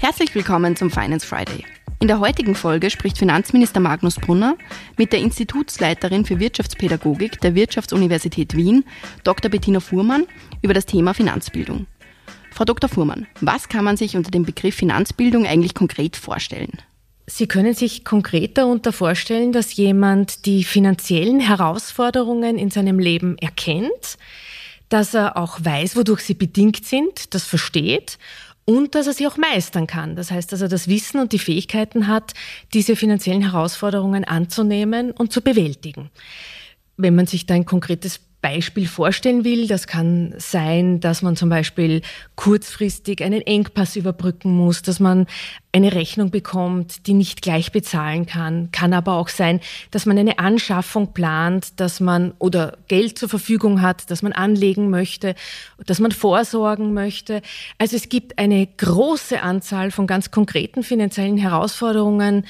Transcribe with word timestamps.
Herzlich 0.00 0.34
willkommen 0.34 0.76
zum 0.76 0.90
Finance 0.90 1.26
Friday. 1.26 1.64
In 2.00 2.08
der 2.08 2.18
heutigen 2.18 2.54
Folge 2.54 2.90
spricht 2.90 3.18
Finanzminister 3.18 3.80
Magnus 3.80 4.16
Brunner 4.16 4.56
mit 4.96 5.12
der 5.12 5.20
Institutsleiterin 5.20 6.24
für 6.24 6.40
Wirtschaftspädagogik 6.40 7.40
der 7.40 7.54
Wirtschaftsuniversität 7.54 8.56
Wien, 8.56 8.84
Dr. 9.24 9.50
Bettina 9.50 9.80
Fuhrmann, 9.80 10.26
über 10.62 10.74
das 10.74 10.86
Thema 10.86 11.14
Finanzbildung. 11.14 11.86
Frau 12.50 12.64
Dr. 12.64 12.90
Fuhrmann, 12.90 13.26
was 13.40 13.68
kann 13.68 13.84
man 13.84 13.96
sich 13.96 14.16
unter 14.16 14.30
dem 14.30 14.44
Begriff 14.44 14.74
Finanzbildung 14.74 15.46
eigentlich 15.46 15.74
konkret 15.74 16.16
vorstellen? 16.16 16.78
Sie 17.26 17.46
können 17.46 17.74
sich 17.74 18.04
konkret 18.04 18.58
darunter 18.58 18.92
vorstellen, 18.92 19.52
dass 19.52 19.76
jemand 19.76 20.44
die 20.44 20.64
finanziellen 20.64 21.40
Herausforderungen 21.40 22.58
in 22.58 22.70
seinem 22.70 22.98
Leben 22.98 23.38
erkennt, 23.38 24.18
dass 24.92 25.14
er 25.14 25.36
auch 25.36 25.58
weiß, 25.62 25.96
wodurch 25.96 26.20
sie 26.20 26.34
bedingt 26.34 26.84
sind, 26.84 27.34
das 27.34 27.44
versteht 27.44 28.18
und 28.64 28.94
dass 28.94 29.06
er 29.06 29.14
sie 29.14 29.26
auch 29.26 29.36
meistern 29.36 29.86
kann. 29.86 30.16
Das 30.16 30.30
heißt, 30.30 30.52
dass 30.52 30.60
er 30.60 30.68
das 30.68 30.86
Wissen 30.86 31.18
und 31.18 31.32
die 31.32 31.38
Fähigkeiten 31.38 32.06
hat, 32.06 32.34
diese 32.74 32.94
finanziellen 32.94 33.42
Herausforderungen 33.42 34.24
anzunehmen 34.24 35.10
und 35.10 35.32
zu 35.32 35.40
bewältigen. 35.40 36.10
Wenn 36.96 37.14
man 37.14 37.26
sich 37.26 37.46
da 37.46 37.54
ein 37.54 37.64
konkretes 37.64 38.20
Beispiel 38.42 38.88
vorstellen 38.88 39.44
will. 39.44 39.68
Das 39.68 39.86
kann 39.86 40.34
sein, 40.36 41.00
dass 41.00 41.22
man 41.22 41.36
zum 41.36 41.48
Beispiel 41.48 42.02
kurzfristig 42.34 43.22
einen 43.22 43.40
Engpass 43.40 43.96
überbrücken 43.96 44.54
muss, 44.54 44.82
dass 44.82 45.00
man 45.00 45.26
eine 45.70 45.94
Rechnung 45.94 46.30
bekommt, 46.30 47.06
die 47.06 47.14
nicht 47.14 47.40
gleich 47.40 47.72
bezahlen 47.72 48.26
kann. 48.26 48.70
Kann 48.72 48.92
aber 48.92 49.14
auch 49.14 49.28
sein, 49.28 49.60
dass 49.92 50.04
man 50.04 50.18
eine 50.18 50.38
Anschaffung 50.40 51.14
plant, 51.14 51.80
dass 51.80 52.00
man 52.00 52.34
oder 52.40 52.76
Geld 52.88 53.16
zur 53.16 53.28
Verfügung 53.28 53.80
hat, 53.80 54.10
dass 54.10 54.22
man 54.22 54.32
anlegen 54.32 54.90
möchte, 54.90 55.34
dass 55.86 56.00
man 56.00 56.12
vorsorgen 56.12 56.92
möchte. 56.92 57.42
Also 57.78 57.96
es 57.96 58.08
gibt 58.08 58.38
eine 58.38 58.66
große 58.66 59.40
Anzahl 59.40 59.92
von 59.92 60.06
ganz 60.06 60.32
konkreten 60.32 60.82
finanziellen 60.82 61.38
Herausforderungen, 61.38 62.44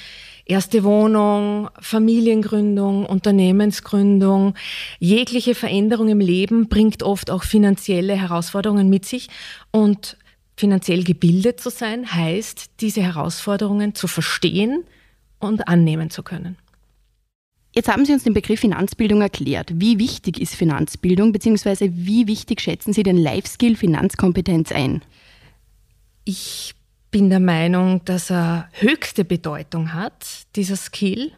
erste 0.45 0.85
Wohnung, 0.85 1.69
Familiengründung, 1.81 3.07
Unternehmensgründung, 3.07 4.55
jegliche 4.99 5.55
Veränderung 5.55 6.09
im 6.09 6.21
Leben 6.21 6.69
bringt 6.69 7.03
oft 7.03 7.31
auch 7.31 7.45
finanzielle 7.45 8.15
Herausforderungen 8.15 8.89
mit 8.89 9.05
sich 9.05 9.29
und 9.71 10.17
finanziell 10.57 11.05
gebildet 11.05 11.61
zu 11.61 11.71
sein 11.71 12.13
heißt, 12.13 12.71
diese 12.81 13.03
Herausforderungen 13.03 13.95
zu 13.95 14.07
verstehen 14.07 14.85
und 15.39 15.69
annehmen 15.69 16.11
zu 16.11 16.23
können. 16.23 16.57
Jetzt 17.75 17.89
haben 17.89 18.05
Sie 18.05 18.13
uns 18.13 18.25
den 18.25 18.35
Begriff 18.35 18.61
Finanzbildung 18.61 19.23
erklärt. 19.23 19.71
Wie 19.75 19.99
wichtig 19.99 20.39
ist 20.41 20.55
Finanzbildung, 20.55 21.33
beziehungsweise 21.33 21.91
wie 21.93 22.27
wichtig 22.27 22.61
schätzen 22.61 22.93
Sie 22.93 23.03
den 23.03 23.17
Life-Skill 23.17 23.77
Finanzkompetenz 23.77 24.73
ein? 24.73 25.03
Ich 26.25 26.75
bin 27.13 27.31
der 27.31 27.41
Meinung, 27.41 28.05
dass 28.05 28.31
er 28.31 28.69
höchste 28.73 29.25
Bedeutung 29.25 29.93
hat, 29.93 30.47
dieser 30.57 30.77
Skill, 30.77 31.31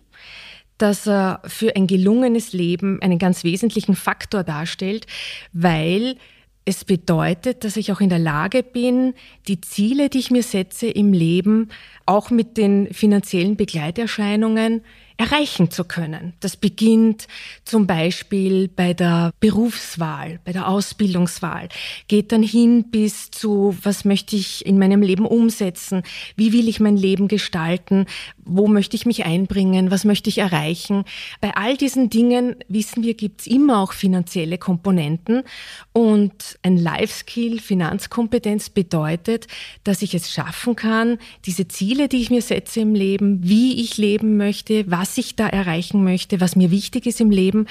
dass 0.79 1.07
er 1.07 1.43
für 1.45 1.77
ein 1.77 1.87
gelungenes 1.87 2.53
Leben 2.55 3.03
einen 3.03 3.19
ganz 3.19 3.45
wesentlichen 3.45 3.97
Faktor 3.97 4.45
darstellt, 4.45 5.07
weil 5.53 6.17
es 6.65 6.85
bedeutet, 6.85 7.65
dass 7.65 7.77
ich 7.77 7.93
auch 7.93 8.01
in 8.01 8.09
der 8.09 8.19
Lage 8.19 8.63
bin, 8.63 9.15
die 9.49 9.61
Ziele, 9.61 10.09
die 10.09 10.21
ich 10.21 10.31
mir 10.31 10.43
setze 10.43 10.87
im 10.87 11.13
Leben, 11.13 11.69
auch 12.07 12.31
mit 12.31 12.57
den 12.57 12.93
finanziellen 12.95 13.57
Begleiterscheinungen 13.57 14.83
erreichen 15.17 15.71
zu 15.71 15.85
können. 15.85 16.33
Das 16.41 16.57
beginnt 16.57 17.29
zum 17.65 17.87
Beispiel 17.87 18.69
bei 18.69 18.95
der 18.95 19.33
Berufswahl, 19.39 20.41
bei 20.45 20.53
der 20.53 20.69
Ausbildungswahl, 20.69 21.69
geht 22.09 22.33
dann 22.33 22.43
hin 22.43 22.91
bis 22.91 23.31
zu, 23.31 23.77
was 23.83 24.05
möchte 24.05 24.35
ich 24.35 24.67
in 24.67 24.79
meinem 24.79 25.03
Leben 25.03 25.27
umsetzen, 25.27 26.03
wie 26.37 26.53
will 26.53 26.69
ich 26.69 26.81
mein 26.81 26.97
Leben 26.97 27.29
gestalten, 27.29 28.07
wo 28.45 28.67
möchte 28.67 28.97
ich 28.97 29.07
mich 29.07 29.25
einbringen, 29.25 29.91
was 29.91 30.05
möchte 30.05 30.29
ich 30.29 30.39
erreichen. 30.39 31.05
Bei 31.41 31.57
all 31.57 31.77
diesen 31.77 32.11
Dingen, 32.11 32.57
wissen 32.69 33.05
wir, 33.05 33.15
gibt's 33.15 33.47
immer 33.47 33.79
auch 33.79 33.93
finanzielle 33.93 34.59
Komponenten. 34.59 35.43
Und 35.93 36.59
ein 36.63 36.77
Life-Skill, 36.77 37.61
Finanzkompetenz 37.61 38.71
bedeutet, 38.71 39.47
dass 39.85 40.03
ich 40.03 40.15
es 40.15 40.33
schaffen 40.33 40.75
kann, 40.77 41.19
diese 41.47 41.69
Ziele, 41.69 42.09
die 42.09 42.21
ich 42.21 42.31
mir 42.31 42.43
setze 42.43 42.81
im 42.81 42.95
Leben, 42.95 43.41
wie 43.43 43.81
ich 43.81 43.97
leben 43.97 44.37
möchte, 44.37 44.91
was 44.91 45.04
was 45.05 45.19
ich 45.19 45.37
da 45.37 45.47
erreichen 45.47 46.03
möchte, 46.03 46.41
was 46.41 46.57
mir 46.57 46.71
wichtig 46.71 47.05
ist 47.05 47.21
im 47.21 47.31
Leben, 47.31 47.67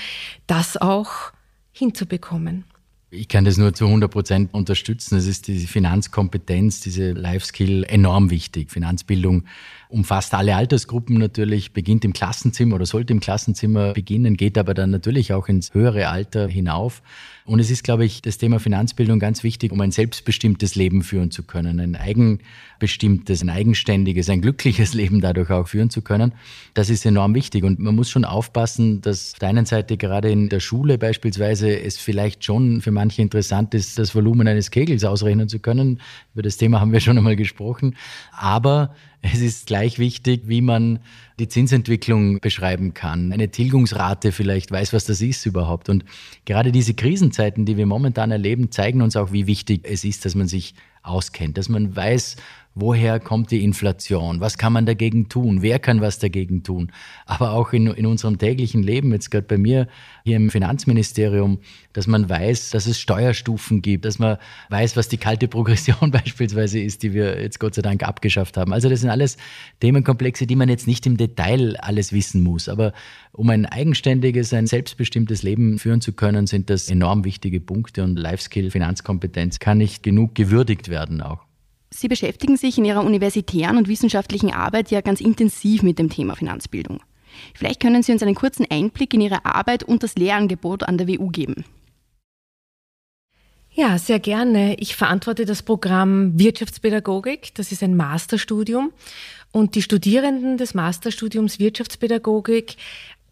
das 0.46 0.78
auch 0.78 1.32
hinzubekommen. 1.72 2.64
Ich 3.10 3.28
kann 3.28 3.44
das 3.44 3.58
nur 3.58 3.74
zu 3.74 3.88
100 3.88 4.12
Prozent 4.12 4.54
unterstützen. 4.54 5.18
Es 5.18 5.26
ist 5.26 5.48
diese 5.48 5.66
Finanzkompetenz, 5.66 6.82
diese 6.82 7.14
Life-Skill 7.14 7.86
enorm 7.86 8.30
wichtig. 8.30 8.70
Finanzbildung 8.70 9.46
umfasst 9.94 10.34
alle 10.34 10.56
Altersgruppen 10.56 11.20
natürlich, 11.20 11.72
beginnt 11.72 12.04
im 12.04 12.14
Klassenzimmer 12.14 12.76
oder 12.76 12.88
sollte 12.88 13.14
im 13.14 13.20
Klassenzimmer 13.20 13.94
beginnen, 13.94 14.36
geht 14.38 14.58
aber 14.58 14.74
dann 14.74 14.90
natürlich 14.90 15.34
auch 15.34 15.48
ins 15.48 15.74
höhere 15.74 16.10
Alter 16.10 16.48
hinauf. 16.48 17.04
Und 17.46 17.60
es 17.60 17.70
ist, 17.70 17.84
glaube 17.84 18.06
ich, 18.06 18.22
das 18.22 18.38
Thema 18.38 18.60
Finanzbildung 18.60 19.20
ganz 19.20 19.44
wichtig, 19.44 19.72
um 19.72 19.82
ein 19.82 19.92
selbstbestimmtes 19.92 20.76
Leben 20.76 21.04
führen 21.04 21.30
zu 21.30 21.44
können, 21.44 21.80
ein 21.80 21.96
eigenbestimmtes, 21.96 23.44
ein 23.44 23.50
eigenständiges, 23.50 24.30
ein 24.30 24.42
glückliches 24.42 24.94
Leben 24.96 25.22
dadurch 25.22 25.52
auch 25.52 25.68
führen 25.68 25.90
zu 25.90 26.02
können. 26.02 26.32
Das 26.74 26.90
ist 26.90 27.06
enorm 27.06 27.36
wichtig. 27.36 27.64
Und 27.64 27.80
man 27.80 27.96
muss 27.96 28.10
schon 28.10 28.26
aufpassen, 28.26 29.02
dass 29.02 29.34
auf 29.34 29.40
der 29.40 29.50
einen 29.50 29.66
Seite 29.66 29.98
gerade 29.98 30.32
in 30.32 30.50
der 30.50 30.62
Schule 30.62 30.98
beispielsweise 30.98 31.80
es 31.80 31.98
vielleicht 31.98 32.44
schon 32.46 32.82
für 32.82 32.92
manche 32.92 33.22
interessant 33.22 33.74
ist, 33.74 34.00
das 34.00 34.16
Volumen 34.16 34.48
eines 34.48 34.72
Kegels 34.72 35.04
ausrechnen 35.04 35.50
zu 35.50 35.60
können. 35.60 36.00
Über 36.34 36.42
das 36.42 36.58
Thema 36.58 36.80
haben 36.80 36.94
wir 36.94 37.02
schon 37.02 37.18
einmal 37.18 37.36
gesprochen. 37.36 37.96
Aber 38.32 38.96
es 39.24 39.40
ist 39.40 39.68
gleich 39.68 40.00
wichtig, 40.00 40.44
wie 40.46 40.62
man 40.62 41.00
die 41.40 41.48
Zinsentwicklung 41.48 42.40
beschreiben 42.40 42.94
kann, 42.94 43.32
eine 43.32 43.50
Tilgungsrate 43.50 44.32
vielleicht 44.32 44.70
weiß, 44.70 44.94
was 44.94 45.06
das 45.06 45.22
ist 45.22 45.46
überhaupt. 45.46 45.90
Und 45.90 46.04
gerade 46.46 46.72
diese 46.72 46.94
Krisenzeiten, 46.94 47.66
die 47.66 47.78
wir 47.78 47.86
momentan 47.86 48.32
erleben, 48.32 48.70
zeigen 48.70 49.02
uns 49.02 49.16
auch, 49.16 49.32
wie 49.32 49.48
wichtig 49.48 49.82
es 49.84 50.04
ist, 50.04 50.26
dass 50.26 50.36
man 50.36 50.48
sich 50.48 50.76
auskennt, 51.04 51.58
dass 51.58 51.70
man 51.70 51.96
weiß, 51.96 52.36
woher 52.76 53.20
kommt 53.20 53.52
die 53.52 53.64
Inflation, 53.64 54.40
was 54.40 54.58
kann 54.58 54.74
man 54.74 54.86
dagegen 54.86 55.30
tun, 55.30 55.62
wer 55.62 55.80
kann 55.80 56.02
was 56.02 56.20
dagegen 56.20 56.64
tun. 56.64 56.92
Aber 57.26 57.52
auch 57.52 57.74
in, 57.74 57.88
in 57.88 58.06
unserem 58.06 58.38
täglichen 58.38 58.82
Leben, 58.82 59.12
jetzt 59.12 59.30
gerade 59.30 59.48
bei 59.48 59.58
mir 59.58 59.88
hier 60.24 60.38
im 60.38 60.50
Finanzministerium, 60.50 61.60
dass 61.94 62.08
man 62.08 62.30
weiß, 62.30 62.72
dass 62.72 62.88
es 62.88 63.00
Steuerstufen 63.00 63.82
gibt, 63.82 64.06
dass 64.06 64.18
man 64.20 64.38
weiß, 64.70 64.98
was 64.98 65.08
die 65.08 65.18
kalte 65.18 65.48
Progression 65.48 66.12
beispielsweise 66.12 66.80
ist, 66.80 67.04
die 67.04 67.14
wir 67.14 67.42
jetzt 67.42 67.60
Gott 67.60 67.76
sei 67.76 67.82
Dank 67.82 68.04
abgeschafft 68.04 68.58
haben. 68.58 68.74
Also 68.74 68.90
das 68.90 69.02
sind 69.02 69.10
alles 69.10 69.38
Themenkomplexe, 69.80 70.48
die 70.48 70.56
man 70.56 70.70
jetzt 70.70 70.88
nicht 70.88 71.06
im 71.06 71.18
Detail 71.18 71.78
alles 71.80 72.12
wissen 72.12 72.42
muss. 72.42 72.70
Aber 72.70 72.94
um 73.32 73.50
ein 73.50 73.66
eigenständiges, 73.66 74.54
ein 74.54 74.68
selbstbestimmtes 74.68 75.44
Leben 75.44 75.78
führen 75.78 76.02
zu 76.02 76.14
können, 76.14 76.48
sind 76.48 76.70
das 76.70 76.90
enorm 76.90 77.24
wichtige 77.24 77.60
Punkte 77.60 78.04
und 78.04 78.18
Lifeskill, 78.18 78.72
Finanzkompetenz 78.72 79.60
kann 79.60 79.78
nicht 79.78 80.04
genug 80.04 80.36
gewürdigt 80.36 80.90
werden 80.90 81.22
auch. 81.22 81.46
Sie 81.96 82.08
beschäftigen 82.08 82.58
sich 82.58 82.78
in 82.78 82.86
Ihrer 82.86 83.04
universitären 83.04 83.78
und 83.78 83.88
wissenschaftlichen 83.88 84.52
Arbeit 84.52 84.90
ja 84.90 85.02
ganz 85.02 85.22
intensiv 85.22 85.84
mit 85.84 86.00
dem 86.00 86.10
Thema 86.10 86.36
Finanzbildung. 86.36 87.02
Vielleicht 87.54 87.80
können 87.80 88.02
Sie 88.02 88.12
uns 88.12 88.24
einen 88.24 88.36
kurzen 88.36 88.66
Einblick 88.70 89.14
in 89.14 89.22
Ihre 89.22 89.46
Arbeit 89.46 89.84
und 89.84 90.02
das 90.02 90.16
Lehrangebot 90.16 90.84
an 90.84 90.98
der 90.98 91.08
WU 91.08 91.30
geben. 91.30 91.66
Ja, 93.70 93.98
sehr 93.98 94.20
gerne. 94.20 94.76
Ich 94.80 94.96
verantworte 94.96 95.46
das 95.46 95.62
Programm 95.62 96.38
Wirtschaftspädagogik. 96.38 97.54
Das 97.56 97.72
ist 97.72 97.84
ein 97.84 97.96
Masterstudium. 97.96 98.92
Und 99.52 99.76
die 99.76 99.82
Studierenden 99.82 100.58
des 100.58 100.74
Masterstudiums 100.74 101.60
Wirtschaftspädagogik 101.60 102.76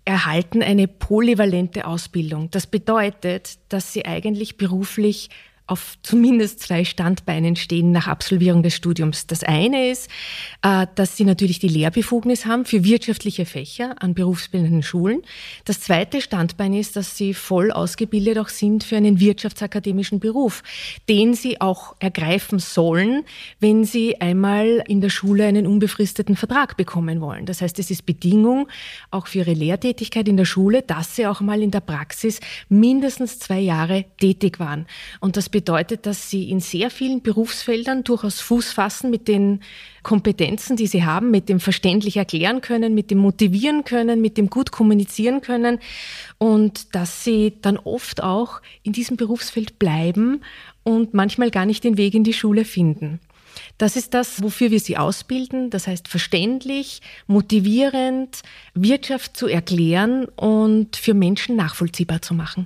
erhalten 0.06 0.62
eine 0.64 0.88
polyvalente 0.88 1.86
Ausbildung. 1.86 2.50
Das 2.52 2.68
bedeutet, 2.68 3.58
dass 3.70 3.94
sie 3.94 4.06
eigentlich 4.06 4.58
beruflich 4.58 5.30
auf 5.68 5.98
zumindest 6.04 6.60
zwei 6.60 6.84
Standbeinen 6.84 7.56
stehen 7.56 7.92
nach 7.92 8.08
Absolvierung 8.08 8.62
des 8.64 8.76
Studiums. 8.76 9.28
Das 9.28 9.44
eine 9.44 9.90
ist, 9.90 10.10
äh, 10.64 10.88
dass 10.96 11.16
sie 11.16 11.24
natürlich 11.24 11.60
die 11.60 11.68
Lehrbefugnis 11.68 12.46
haben 12.46 12.66
für 12.66 12.84
wirtschaftliche 12.84 13.46
Fächer 13.46 13.96
an 14.02 14.14
berufsbildenden 14.14 14.84
Schulen. 14.84 15.22
Das 15.66 15.80
zweite 15.80 16.22
Standbein 16.22 16.74
ist, 16.74 16.96
dass 16.96 17.16
sie 17.16 17.34
voll 17.34 17.72
ausgebildet 17.72 18.38
auch 18.38 18.50
sind 18.50 18.84
für 18.84 18.98
einen 18.98 19.20
wirtschaftsakademischen 19.20 20.20
Beruf, 20.20 20.64
den 21.08 21.34
sie 21.34 21.62
auch 21.62 21.96
ergreifen 22.00 22.60
sollen, 22.60 23.24
wenn 23.60 23.86
sie 23.86 24.20
einmal 24.20 24.84
in 24.88 25.00
der 25.00 25.10
Schule 25.10 25.46
einen 25.46 25.68
unbefristeten 25.68 26.36
Vertrag 26.36 26.76
bekommen 26.76 27.22
wollen. 27.22 27.46
Das 27.46 27.62
heißt, 27.62 27.80
es 27.80 27.92
ist 27.92 28.06
Bedingung 28.06 28.68
auch 29.10 29.28
für 29.28 29.40
ihre 29.40 29.54
Lehrtätigkeit 29.54 30.28
in 30.28 30.38
der 30.38 30.46
Schule, 30.46 30.82
dass 30.82 31.16
sie 31.16 31.28
auch 31.28 31.42
mal 31.42 31.62
in 31.62 31.72
der 31.72 31.80
Praxis 31.82 32.40
mindestens 32.70 33.40
zwei 33.40 33.60
Jahre 33.60 34.06
tätig 34.20 34.60
waren. 34.60 34.86
Und 35.20 35.38
das 35.38 35.50
bedeutet, 35.62 36.08
dass 36.08 36.32
sie 36.32 36.50
in 36.50 36.60
sehr 36.60 36.90
vielen 36.90 37.22
Berufsfeldern 37.22 38.04
durchaus 38.04 38.42
Fuß 38.42 38.72
fassen 38.72 39.12
mit 39.12 39.28
den 39.28 39.60
Kompetenzen, 40.02 40.76
die 40.76 40.88
sie 40.88 41.06
haben, 41.06 41.30
mit 41.30 41.50
dem 41.50 41.60
verständlich 41.60 42.18
erklären 42.18 42.62
können, 42.62 42.96
mit 42.96 43.12
dem 43.12 43.20
motivieren 43.20 43.84
können, 43.84 44.22
mit 44.22 44.38
dem 44.38 44.50
gut 44.50 44.72
kommunizieren 44.72 45.42
können 45.42 45.78
und 46.40 46.96
dass 46.96 47.24
sie 47.24 47.54
dann 47.62 47.78
oft 47.78 48.24
auch 48.24 48.62
in 48.82 48.92
diesem 48.92 49.18
Berufsfeld 49.18 49.78
bleiben 49.78 50.42
und 50.82 51.14
manchmal 51.14 51.52
gar 51.52 51.68
nicht 51.68 51.84
den 51.84 51.96
Weg 51.96 52.16
in 52.16 52.24
die 52.24 52.34
Schule 52.34 52.66
finden. 52.66 53.20
Das 53.78 53.96
ist 53.96 54.16
das, 54.16 54.42
wofür 54.42 54.72
wir 54.72 54.80
sie 54.80 54.98
ausbilden. 54.98 55.70
Das 55.70 55.86
heißt, 55.86 56.08
verständlich, 56.08 57.02
motivierend, 57.28 58.42
Wirtschaft 58.74 59.38
zu 59.38 59.46
erklären 59.46 60.26
und 60.26 60.96
für 60.96 61.14
Menschen 61.14 61.56
nachvollziehbar 61.56 62.24
zu 62.24 62.34
machen. 62.34 62.66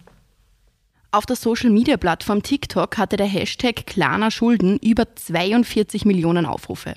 Auf 1.16 1.26
der 1.26 1.38
Social-Media-Plattform 1.38 2.44
TikTok 2.44 2.98
hatte 2.98 3.16
der 3.16 3.26
Hashtag 3.26 3.88
Klarna 3.88 4.30
Schulden 4.32 4.78
über 4.80 5.16
42 5.16 6.04
Millionen 6.04 6.46
Aufrufe. 6.46 6.94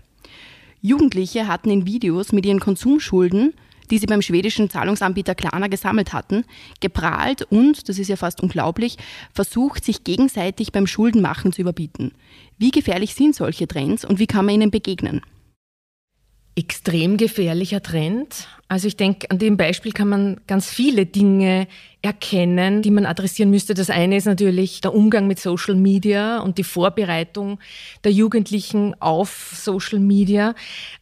Jugendliche 0.83 1.47
hatten 1.47 1.71
in 1.71 1.87
Videos 1.87 2.33
mit 2.33 2.45
ihren 2.45 2.59
Konsumschulden, 2.59 3.55
die 3.93 3.99
sie 3.99 4.07
beim 4.07 4.21
schwedischen 4.21 4.71
Zahlungsanbieter 4.71 5.37
Klarna 5.37 5.69
gesammelt 5.69 6.13
hatten, 6.13 6.45
geprahlt 6.81 7.47
und, 7.49 7.89
das 7.89 8.01
ist 8.01 8.09
ja 8.09 8.17
fast 8.17 8.43
unglaublich, 8.43 8.97
versucht, 9.33 9.85
sich 9.85 10.03
gegenseitig 10.03 10.73
beim 10.73 10.89
Schuldenmachen 10.89 11.53
zu 11.53 11.61
überbieten. 11.61 12.11
Wie 12.59 12.73
gefährlich 12.73 13.15
sind 13.15 13.37
solche 13.37 13.69
Trends 13.69 14.05
und 14.05 14.19
wie 14.19 14.27
kann 14.27 14.47
man 14.47 14.57
ihnen 14.57 14.73
begegnen? 14.73 15.21
Extrem 16.59 17.17
gefährlicher 17.17 17.81
Trend. 17.81 18.49
Also 18.67 18.89
ich 18.89 18.97
denke, 18.97 19.31
an 19.31 19.39
dem 19.39 19.57
Beispiel 19.57 19.93
kann 19.93 20.09
man 20.09 20.41
ganz 20.49 20.69
viele 20.69 21.07
Dinge 21.07 21.69
erkennen, 22.03 22.83
die 22.83 22.91
man 22.91 23.07
adressieren 23.07 23.51
müsste. 23.51 23.75
Das 23.75 23.91
eine 23.91 24.17
ist 24.17 24.25
natürlich 24.25 24.81
der 24.81 24.93
Umgang 24.93 25.29
mit 25.29 25.39
Social 25.39 25.77
Media 25.77 26.41
und 26.41 26.59
die 26.59 26.65
Vorbereitung 26.65 27.61
der 28.03 28.11
Jugendlichen 28.11 29.01
auf 29.01 29.53
Social 29.55 30.01
Media, 30.01 30.55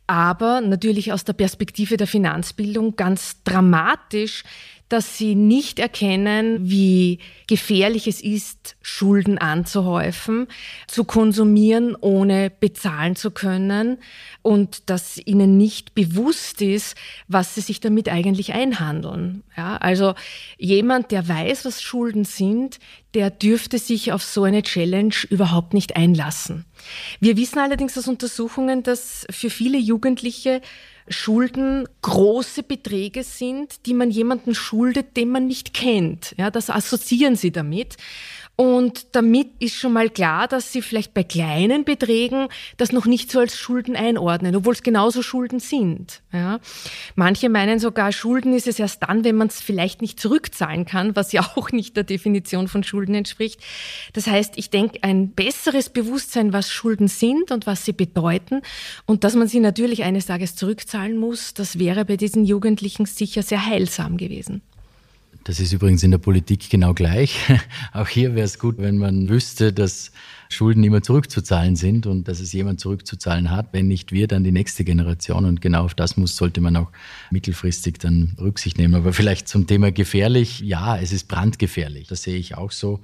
aber 0.06 0.60
natürlich 0.60 1.12
aus 1.12 1.24
der 1.24 1.32
Perspektive 1.32 1.96
der 1.96 2.06
Finanzbildung 2.06 2.94
ganz 2.94 3.42
dramatisch 3.42 4.44
dass 4.88 5.18
sie 5.18 5.34
nicht 5.34 5.78
erkennen, 5.78 6.58
wie 6.70 7.18
gefährlich 7.48 8.06
es 8.06 8.20
ist, 8.20 8.76
Schulden 8.82 9.38
anzuhäufen, 9.38 10.46
zu 10.86 11.04
konsumieren, 11.04 11.96
ohne 12.00 12.50
bezahlen 12.50 13.16
zu 13.16 13.30
können 13.30 13.98
und 14.42 14.88
dass 14.88 15.18
ihnen 15.18 15.56
nicht 15.56 15.94
bewusst 15.94 16.62
ist, 16.62 16.96
was 17.26 17.54
sie 17.54 17.60
sich 17.60 17.80
damit 17.80 18.08
eigentlich 18.08 18.52
einhandeln. 18.52 19.42
Ja, 19.56 19.76
also 19.76 20.14
jemand, 20.58 21.10
der 21.10 21.28
weiß, 21.28 21.64
was 21.64 21.82
Schulden 21.82 22.24
sind, 22.24 22.78
der 23.14 23.30
dürfte 23.30 23.78
sich 23.78 24.12
auf 24.12 24.22
so 24.22 24.44
eine 24.44 24.62
Challenge 24.62 25.14
überhaupt 25.30 25.74
nicht 25.74 25.96
einlassen. 25.96 26.64
Wir 27.18 27.36
wissen 27.36 27.58
allerdings 27.58 27.96
aus 27.96 28.08
Untersuchungen, 28.08 28.82
dass 28.82 29.26
für 29.30 29.50
viele 29.50 29.78
Jugendliche 29.78 30.60
Schulden 31.08 31.88
große 32.02 32.62
Beträge 32.62 33.22
sind, 33.22 33.86
die 33.86 33.94
man 33.94 34.10
jemanden 34.10 34.54
schuldet, 34.54 35.16
den 35.16 35.30
man 35.30 35.46
nicht 35.46 35.74
kennt. 35.74 36.34
Ja, 36.36 36.50
das 36.50 36.70
assoziieren 36.70 37.36
sie 37.36 37.52
damit. 37.52 37.96
Und 38.56 39.14
damit 39.14 39.50
ist 39.58 39.76
schon 39.76 39.92
mal 39.92 40.08
klar, 40.08 40.48
dass 40.48 40.72
sie 40.72 40.80
vielleicht 40.80 41.12
bei 41.12 41.22
kleinen 41.22 41.84
Beträgen 41.84 42.48
das 42.78 42.90
noch 42.90 43.04
nicht 43.04 43.30
so 43.30 43.38
als 43.38 43.58
Schulden 43.58 43.96
einordnen, 43.96 44.56
obwohl 44.56 44.72
es 44.72 44.82
genauso 44.82 45.20
Schulden 45.20 45.60
sind. 45.60 46.22
Ja. 46.32 46.58
Manche 47.16 47.50
meinen 47.50 47.78
sogar, 47.78 48.12
Schulden 48.12 48.54
ist 48.54 48.66
es 48.66 48.78
erst 48.78 49.02
dann, 49.02 49.24
wenn 49.24 49.36
man 49.36 49.48
es 49.48 49.60
vielleicht 49.60 50.00
nicht 50.00 50.18
zurückzahlen 50.18 50.86
kann, 50.86 51.14
was 51.14 51.32
ja 51.32 51.42
auch 51.56 51.70
nicht 51.70 51.98
der 51.98 52.04
Definition 52.04 52.66
von 52.66 52.82
Schulden 52.82 53.14
entspricht. 53.14 53.60
Das 54.14 54.26
heißt, 54.26 54.54
ich 54.56 54.70
denke, 54.70 55.02
ein 55.02 55.32
besseres 55.32 55.90
Bewusstsein, 55.90 56.54
was 56.54 56.72
Schulden 56.72 57.08
sind 57.08 57.50
und 57.50 57.66
was 57.66 57.84
sie 57.84 57.92
bedeuten 57.92 58.62
und 59.04 59.24
dass 59.24 59.34
man 59.34 59.48
sie 59.48 59.60
natürlich 59.60 60.02
eines 60.02 60.26
Tages 60.26 60.56
zurückzahlen 60.56 61.18
muss, 61.18 61.52
das 61.52 61.78
wäre 61.78 62.06
bei 62.06 62.16
diesen 62.16 62.46
Jugendlichen 62.46 63.04
sicher 63.04 63.42
sehr 63.42 63.66
heilsam 63.66 64.16
gewesen. 64.16 64.62
Das 65.46 65.60
ist 65.60 65.72
übrigens 65.72 66.02
in 66.02 66.10
der 66.10 66.18
Politik 66.18 66.68
genau 66.70 66.92
gleich. 66.92 67.38
Auch 67.92 68.08
hier 68.08 68.34
wäre 68.34 68.44
es 68.44 68.58
gut, 68.58 68.78
wenn 68.78 68.98
man 68.98 69.28
wüsste, 69.28 69.72
dass 69.72 70.10
Schulden 70.48 70.82
immer 70.82 71.02
zurückzuzahlen 71.02 71.76
sind 71.76 72.06
und 72.06 72.26
dass 72.26 72.40
es 72.40 72.52
jemand 72.52 72.80
zurückzuzahlen 72.80 73.52
hat. 73.52 73.68
Wenn 73.70 73.86
nicht 73.86 74.10
wir, 74.10 74.26
dann 74.26 74.42
die 74.42 74.50
nächste 74.50 74.82
Generation. 74.82 75.44
Und 75.44 75.60
genau 75.60 75.84
auf 75.84 75.94
das 75.94 76.16
muss, 76.16 76.34
sollte 76.34 76.60
man 76.60 76.74
auch 76.74 76.90
mittelfristig 77.30 78.00
dann 78.00 78.34
Rücksicht 78.40 78.76
nehmen. 78.76 78.96
Aber 78.96 79.12
vielleicht 79.12 79.46
zum 79.46 79.68
Thema 79.68 79.92
gefährlich. 79.92 80.62
Ja, 80.62 80.98
es 80.98 81.12
ist 81.12 81.28
brandgefährlich. 81.28 82.08
Das 82.08 82.24
sehe 82.24 82.38
ich 82.38 82.56
auch 82.56 82.72
so. 82.72 82.98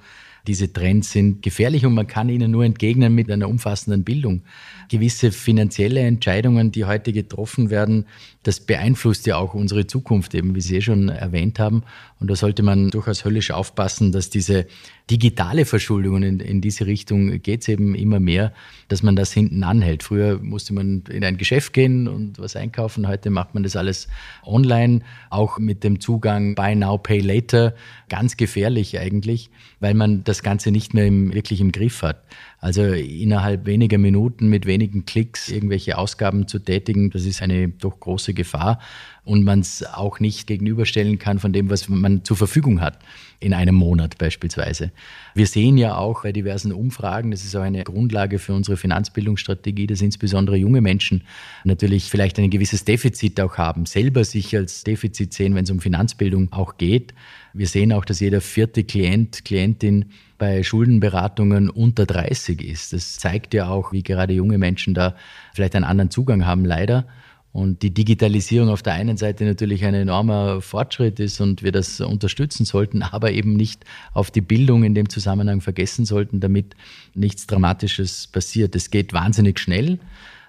Diese 0.45 0.73
Trends 0.73 1.13
sind 1.13 1.41
gefährlich 1.41 1.85
und 1.85 1.93
man 1.93 2.07
kann 2.07 2.27
ihnen 2.27 2.51
nur 2.51 2.65
entgegnen 2.65 3.15
mit 3.15 3.31
einer 3.31 3.47
umfassenden 3.47 4.03
Bildung. 4.03 4.41
Gewisse 4.89 5.31
finanzielle 5.31 6.01
Entscheidungen, 6.01 6.73
die 6.73 6.83
heute 6.83 7.13
getroffen 7.13 7.69
werden, 7.69 8.05
das 8.43 8.59
beeinflusst 8.59 9.25
ja 9.25 9.37
auch 9.37 9.53
unsere 9.53 9.87
Zukunft, 9.87 10.35
eben 10.35 10.53
wie 10.53 10.61
Sie 10.61 10.77
eh 10.77 10.81
schon 10.81 11.09
erwähnt 11.09 11.59
haben. 11.59 11.83
Und 12.19 12.29
da 12.29 12.35
sollte 12.35 12.63
man 12.63 12.89
durchaus 12.89 13.25
höllisch 13.25 13.51
aufpassen, 13.51 14.11
dass 14.11 14.29
diese 14.29 14.67
digitale 15.09 15.65
Verschuldung, 15.65 16.23
in, 16.23 16.39
in 16.39 16.61
diese 16.61 16.85
Richtung 16.85 17.41
geht 17.41 17.61
es 17.61 17.67
eben 17.67 17.93
immer 17.95 18.19
mehr, 18.19 18.53
dass 18.87 19.03
man 19.03 19.15
das 19.15 19.33
hinten 19.33 19.63
anhält. 19.63 20.03
Früher 20.03 20.39
musste 20.39 20.73
man 20.73 21.03
in 21.09 21.25
ein 21.25 21.37
Geschäft 21.37 21.73
gehen 21.73 22.07
und 22.07 22.39
was 22.39 22.55
einkaufen, 22.55 23.07
heute 23.07 23.29
macht 23.29 23.53
man 23.53 23.63
das 23.63 23.75
alles 23.75 24.07
online, 24.45 25.01
auch 25.29 25.59
mit 25.59 25.83
dem 25.83 25.99
Zugang 25.99 26.55
Buy 26.55 26.75
Now, 26.75 26.97
Pay 26.97 27.19
Later, 27.19 27.75
ganz 28.07 28.37
gefährlich 28.37 28.97
eigentlich, 28.99 29.49
weil 29.81 29.93
man 29.93 30.23
das 30.23 30.43
Ganze 30.43 30.71
nicht 30.71 30.93
mehr 30.93 31.07
im, 31.07 31.33
wirklich 31.33 31.59
im 31.59 31.73
Griff 31.73 32.01
hat. 32.01 32.23
Also 32.59 32.83
innerhalb 32.83 33.65
weniger 33.65 33.97
Minuten 33.97 34.47
mit 34.47 34.65
wenigen 34.65 35.05
Klicks 35.05 35.49
irgendwelche 35.49 35.97
Ausgaben 35.97 36.47
zu 36.47 36.59
tätigen, 36.59 37.09
das 37.09 37.25
ist 37.25 37.41
eine 37.41 37.67
doch 37.67 37.99
große 37.99 38.32
Gefahr 38.33 38.79
und 39.25 39.43
man 39.43 39.59
es 39.59 39.85
auch 39.85 40.19
nicht 40.19 40.47
gegenüberstellen 40.47 41.17
kann 41.17 41.39
von 41.39 41.53
dem, 41.53 41.69
was 41.69 41.87
man 41.87 42.23
zur 42.23 42.35
Verfügung 42.35 42.81
hat 42.81 42.99
in 43.39 43.53
einem 43.53 43.75
Monat 43.75 44.17
beispielsweise. 44.17 44.91
Wir 45.35 45.47
sehen 45.47 45.77
ja 45.77 45.95
auch 45.97 46.23
bei 46.23 46.31
diversen 46.31 46.71
Umfragen, 46.71 47.31
das 47.31 47.43
ist 47.43 47.55
auch 47.55 47.61
eine 47.61 47.83
Grundlage 47.83 48.39
für 48.39 48.53
unsere 48.53 48.77
Finanzbildungsstrategie, 48.77 49.87
dass 49.87 50.01
insbesondere 50.01 50.55
junge 50.55 50.81
Menschen 50.81 51.23
natürlich 51.63 52.09
vielleicht 52.09 52.39
ein 52.39 52.49
gewisses 52.49 52.85
Defizit 52.85 53.39
auch 53.39 53.57
haben, 53.57 53.85
selber 53.85 54.23
sich 54.23 54.55
als 54.55 54.83
Defizit 54.83 55.33
sehen, 55.33 55.55
wenn 55.55 55.63
es 55.63 55.71
um 55.71 55.79
Finanzbildung 55.79 56.51
auch 56.51 56.77
geht. 56.77 57.13
Wir 57.53 57.67
sehen 57.67 57.93
auch, 57.93 58.05
dass 58.05 58.19
jeder 58.19 58.41
vierte 58.41 58.83
Klient, 58.83 59.45
Klientin 59.45 60.05
bei 60.37 60.63
Schuldenberatungen 60.63 61.69
unter 61.69 62.05
30 62.05 62.61
ist. 62.63 62.93
Das 62.93 63.17
zeigt 63.17 63.53
ja 63.53 63.67
auch, 63.67 63.91
wie 63.91 64.03
gerade 64.03 64.33
junge 64.33 64.57
Menschen 64.57 64.93
da 64.93 65.15
vielleicht 65.53 65.75
einen 65.75 65.85
anderen 65.85 66.11
Zugang 66.11 66.45
haben, 66.45 66.65
leider. 66.65 67.05
Und 67.53 67.83
die 67.83 67.93
Digitalisierung 67.93 68.69
auf 68.69 68.81
der 68.81 68.93
einen 68.93 69.15
Seite 69.15 69.45
natürlich 69.45 69.85
ein 69.85 69.93
enormer 69.93 70.59
Fortschritt 70.59 71.19
ist 71.19 71.39
und 71.39 71.61
wir 71.61 71.71
das 71.71 72.01
unterstützen 72.01 72.65
sollten, 72.65 73.03
aber 73.11 73.31
eben 73.31 73.53
nicht 73.53 73.85
auf 74.13 74.31
die 74.31 74.41
Bildung 74.41 74.83
in 74.83 74.95
dem 74.95 75.07
Zusammenhang 75.07 75.61
vergessen 75.61 76.05
sollten, 76.05 76.39
damit 76.39 76.75
nichts 77.13 77.45
Dramatisches 77.45 78.27
passiert. 78.27 78.75
Es 78.75 78.89
geht 78.89 79.13
wahnsinnig 79.13 79.59
schnell, 79.59 79.99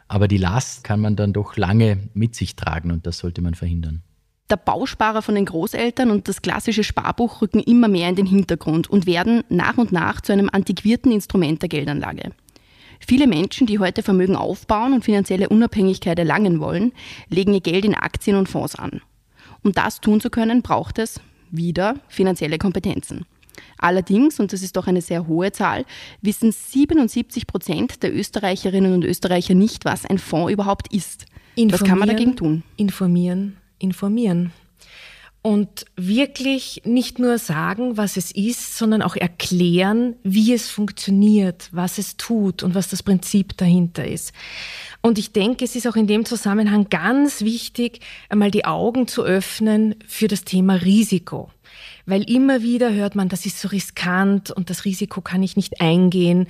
aber 0.09 0.29
die 0.29 0.39
Last 0.39 0.83
kann 0.83 1.01
man 1.01 1.15
dann 1.15 1.35
doch 1.35 1.59
lange 1.59 1.99
mit 2.15 2.35
sich 2.35 2.57
tragen 2.57 2.91
und 2.91 3.07
das 3.07 3.19
sollte 3.19 3.43
man 3.43 3.55
verhindern. 3.55 4.03
Der 4.51 4.57
Bausparer 4.57 5.21
von 5.21 5.35
den 5.35 5.47
Großeltern 5.47 6.11
und 6.11 6.29
das 6.29 6.41
klassische 6.41 6.85
Sparbuch 6.85 7.43
rücken 7.43 7.61
immer 7.61 7.89
mehr 7.89 8.09
in 8.09 8.17
den 8.17 8.27
Hintergrund 8.27 8.89
und 8.89 9.07
werden 9.07 9.43
nach 9.51 9.77
und 9.77 9.93
nach 9.93 10.23
zu 10.23 10.33
einem 10.33 10.51
antiquierten 10.51 11.13
Instrument 11.13 11.61
der 11.61 11.69
Geldanlage. 11.69 12.33
Viele 13.07 13.27
Menschen, 13.27 13.67
die 13.67 13.79
heute 13.79 14.03
Vermögen 14.03 14.37
aufbauen 14.37 14.95
und 14.95 15.05
finanzielle 15.05 15.51
Unabhängigkeit 15.51 16.19
erlangen 16.19 16.61
wollen, 16.61 16.93
legen 17.29 17.53
ihr 17.53 17.61
Geld 17.61 17.85
in 17.85 17.95
Aktien 17.95 18.37
und 18.37 18.49
Fonds 18.49 18.77
an. 18.77 19.03
Um 19.63 19.73
das 19.73 20.01
tun 20.01 20.21
zu 20.21 20.31
können, 20.31 20.63
braucht 20.63 20.99
es 20.99 21.21
wieder 21.51 21.97
finanzielle 22.09 22.59
Kompetenzen. 22.59 23.27
Allerdings, 23.79 24.41
und 24.41 24.53
das 24.53 24.63
ist 24.63 24.77
doch 24.77 24.87
eine 24.87 25.03
sehr 25.03 25.27
hohe 25.27 25.53
Zahl, 25.53 25.85
wissen 26.23 26.51
77 26.51 27.47
Prozent 27.47 28.03
der 28.03 28.15
Österreicherinnen 28.15 28.95
und 28.95 29.05
Österreicher 29.05 29.55
nicht, 29.55 29.85
was 29.85 30.07
ein 30.07 30.19
Fonds 30.19 30.53
überhaupt 30.53 30.93
ist. 30.93 31.27
Was 31.57 31.85
kann 31.85 31.99
man 31.99 32.09
dagegen 32.09 32.37
tun? 32.37 32.63
Informieren, 32.77 33.59
informieren 33.79 34.53
und 35.47 35.85
wirklich 35.95 36.81
nicht 36.87 37.19
nur 37.19 37.37
sagen, 37.37 37.99
was 37.99 38.17
es 38.17 38.31
ist, 38.31 38.79
sondern 38.79 39.03
auch 39.03 39.15
erklären, 39.15 40.17
wie 40.23 40.55
es 40.55 40.71
funktioniert, 40.71 41.69
was 41.71 41.99
es 41.99 42.17
tut 42.17 42.63
und 42.63 42.75
was 42.75 42.89
das 42.89 43.03
Prinzip 43.03 43.55
dahinter 43.59 44.09
ist. 44.09 44.33
Und 45.03 45.19
ich 45.19 45.33
denke, 45.33 45.67
es 45.67 45.77
ist 45.77 45.87
auch 45.87 45.97
in 45.97 46.07
dem 46.07 46.25
Zusammenhang 46.25 46.89
ganz 46.89 47.43
wichtig, 47.43 48.01
einmal 48.31 48.51
die 48.51 48.65
Augen 48.65 49.07
zu 49.07 49.23
öffnen 49.23 49.97
für 50.07 50.29
das 50.29 50.45
Thema 50.45 50.77
Risiko. 50.77 51.51
Weil 52.07 52.23
immer 52.23 52.63
wieder 52.63 52.95
hört 52.95 53.15
man, 53.15 53.29
das 53.29 53.45
ist 53.45 53.61
so 53.61 53.69
riskant 53.69 54.51
und 54.51 54.71
das 54.71 54.87
Risiko 54.87 55.21
kann 55.21 55.43
ich 55.43 55.57
nicht 55.57 55.79
eingehen. 55.83 56.49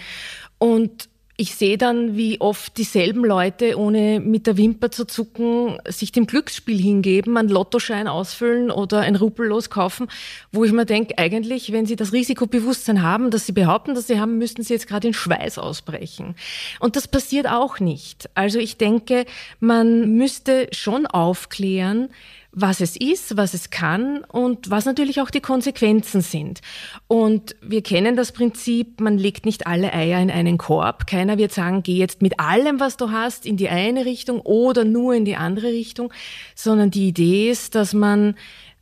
Und 0.59 1.09
ich 1.37 1.57
sehe 1.57 1.77
dann, 1.77 2.17
wie 2.17 2.41
oft 2.41 2.77
dieselben 2.77 3.25
Leute, 3.25 3.77
ohne 3.77 4.21
mit 4.21 4.47
der 4.47 4.57
Wimper 4.57 4.93
zu 4.93 5.05
zucken, 5.05 5.79
sich 5.89 6.13
dem 6.13 6.29
Glücksspiel 6.29 6.81
hingeben, 6.81 7.37
einen 7.37 7.49
Lottoschein 7.49 8.07
ausfüllen 8.07 8.71
oder 8.71 9.01
ein 9.01 9.17
Rupellos 9.17 9.69
kaufen, 9.69 10.07
wo 10.53 10.65
ich 10.65 10.71
mir 10.71 10.87
denke, 10.87 11.19
eigentlich, 11.19 11.73
wenn 11.73 11.87
sie 11.87 11.97
das 11.97 12.13
Risikobewusstsein 12.13 13.03
haben, 13.03 13.33
dass 13.33 13.47
sie 13.47 13.53
behaupten, 13.53 13.97
dass 13.97 14.07
sie 14.07 14.21
haben, 14.21 14.39
müssten 14.39 14.63
sie 14.63 14.75
jetzt 14.75 14.87
gerade 14.87 15.09
in 15.09 15.15
Schweiß 15.15 15.59
ausbrechen. 15.59 16.37
Und 16.79 16.95
das 16.95 17.09
passiert 17.09 17.49
auch 17.49 17.81
nicht. 17.81 18.31
Also 18.35 18.61
ich 18.61 18.77
denke, 18.77 19.27
man 19.59 20.15
müsste 20.17 20.69
schon 20.71 21.05
aufklären, 21.07 22.11
was 22.55 22.81
es 22.81 22.97
ist, 22.97 23.37
was 23.37 23.53
es 23.53 23.71
kann 23.71 24.25
und 24.25 24.71
was 24.71 24.85
natürlich 24.85 25.21
auch 25.21 25.31
die 25.31 25.41
Konsequenzen 25.41 26.21
sind. 26.21 26.61
Und 27.09 27.57
wir 27.61 27.83
kennen 27.83 28.17
das 28.17 28.33
Prinzip, 28.33 29.01
man 29.01 29.19
legt 29.19 29.45
nicht 29.45 29.67
alle 29.67 29.93
Eier 29.93 30.21
in 30.21 30.31
einen 30.31 30.57
Korb. 30.57 31.07
Keiner 31.07 31.37
wird 31.37 31.53
sagen, 31.53 31.83
geh 31.83 31.97
jetzt 31.97 32.23
mit 32.23 32.39
allem, 32.39 32.79
was 32.79 32.97
du 32.97 33.11
hast, 33.11 33.45
in 33.45 33.57
die 33.57 33.69
eine 33.69 34.05
Richtung 34.05 34.41
oder 34.41 34.85
nur 34.85 35.15
in 35.15 35.25
die 35.25 35.37
andere 35.37 35.69
Richtung, 35.69 36.13
sondern 36.55 36.91
die 36.91 37.09
Idee 37.09 37.51
ist, 37.51 37.75
dass 37.75 37.93
man 37.93 38.37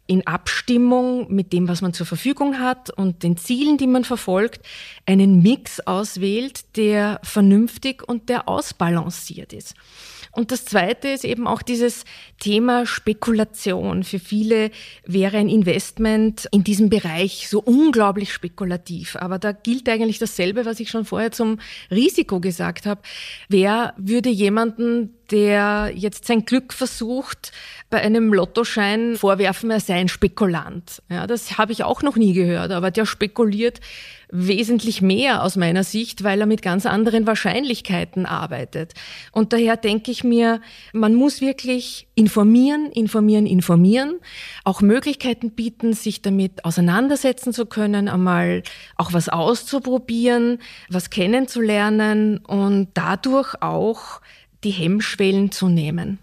in 0.06 0.26
Abstimmung 0.26 1.32
mit 1.32 1.52
dem, 1.52 1.68
was 1.68 1.80
man 1.80 1.94
zur 1.94 2.06
Verfügung 2.06 2.58
hat 2.58 2.90
und 2.90 3.22
den 3.22 3.36
Zielen, 3.38 3.78
die 3.78 3.86
man 3.86 4.04
verfolgt, 4.04 4.60
einen 5.06 5.42
Mix 5.42 5.80
auswählt, 5.80 6.76
der 6.76 7.20
vernünftig 7.22 8.06
und 8.06 8.28
der 8.28 8.48
ausbalanciert 8.48 9.52
ist. 9.54 9.74
Und 10.34 10.50
das 10.50 10.64
Zweite 10.64 11.08
ist 11.08 11.24
eben 11.24 11.46
auch 11.46 11.60
dieses 11.60 12.04
Thema 12.40 12.86
Spekulation. 12.86 14.02
Für 14.02 14.18
viele 14.18 14.70
wäre 15.04 15.36
ein 15.36 15.50
Investment 15.50 16.48
in 16.52 16.64
diesem 16.64 16.88
Bereich 16.88 17.48
so 17.48 17.60
unglaublich 17.60 18.32
spekulativ. 18.32 19.16
Aber 19.16 19.38
da 19.38 19.52
gilt 19.52 19.88
eigentlich 19.90 20.18
dasselbe, 20.18 20.64
was 20.64 20.80
ich 20.80 20.88
schon 20.88 21.04
vorher 21.04 21.32
zum 21.32 21.58
Risiko 21.90 22.40
gesagt 22.40 22.86
habe. 22.86 23.02
Wer 23.50 23.92
würde 23.98 24.30
jemanden 24.30 25.14
der 25.32 25.90
jetzt 25.94 26.26
sein 26.26 26.44
Glück 26.44 26.72
versucht, 26.72 27.52
bei 27.90 28.00
einem 28.00 28.32
Lottoschein 28.32 29.16
vorwerfen, 29.16 29.70
er 29.70 29.80
sei 29.80 29.94
ein 29.94 30.08
Spekulant. 30.08 31.02
Ja, 31.10 31.26
das 31.26 31.58
habe 31.58 31.72
ich 31.72 31.84
auch 31.84 32.02
noch 32.02 32.16
nie 32.16 32.32
gehört, 32.32 32.70
aber 32.70 32.90
der 32.90 33.06
spekuliert 33.06 33.80
wesentlich 34.34 35.02
mehr 35.02 35.42
aus 35.42 35.56
meiner 35.56 35.84
Sicht, 35.84 36.24
weil 36.24 36.40
er 36.40 36.46
mit 36.46 36.62
ganz 36.62 36.86
anderen 36.86 37.26
Wahrscheinlichkeiten 37.26 38.24
arbeitet. 38.24 38.94
Und 39.30 39.52
daher 39.52 39.76
denke 39.76 40.10
ich 40.10 40.24
mir, 40.24 40.62
man 40.94 41.14
muss 41.14 41.42
wirklich 41.42 42.08
informieren, 42.14 42.90
informieren, 42.92 43.44
informieren, 43.44 44.20
auch 44.64 44.80
Möglichkeiten 44.80 45.50
bieten, 45.50 45.92
sich 45.92 46.22
damit 46.22 46.64
auseinandersetzen 46.64 47.52
zu 47.52 47.66
können, 47.66 48.08
einmal 48.08 48.62
auch 48.96 49.12
was 49.12 49.28
auszuprobieren, 49.28 50.60
was 50.88 51.10
kennenzulernen 51.10 52.38
und 52.38 52.88
dadurch 52.94 53.60
auch 53.60 54.22
die 54.64 54.70
Hemmschwellen 54.70 55.50
zu 55.50 55.68
nehmen 55.68 56.18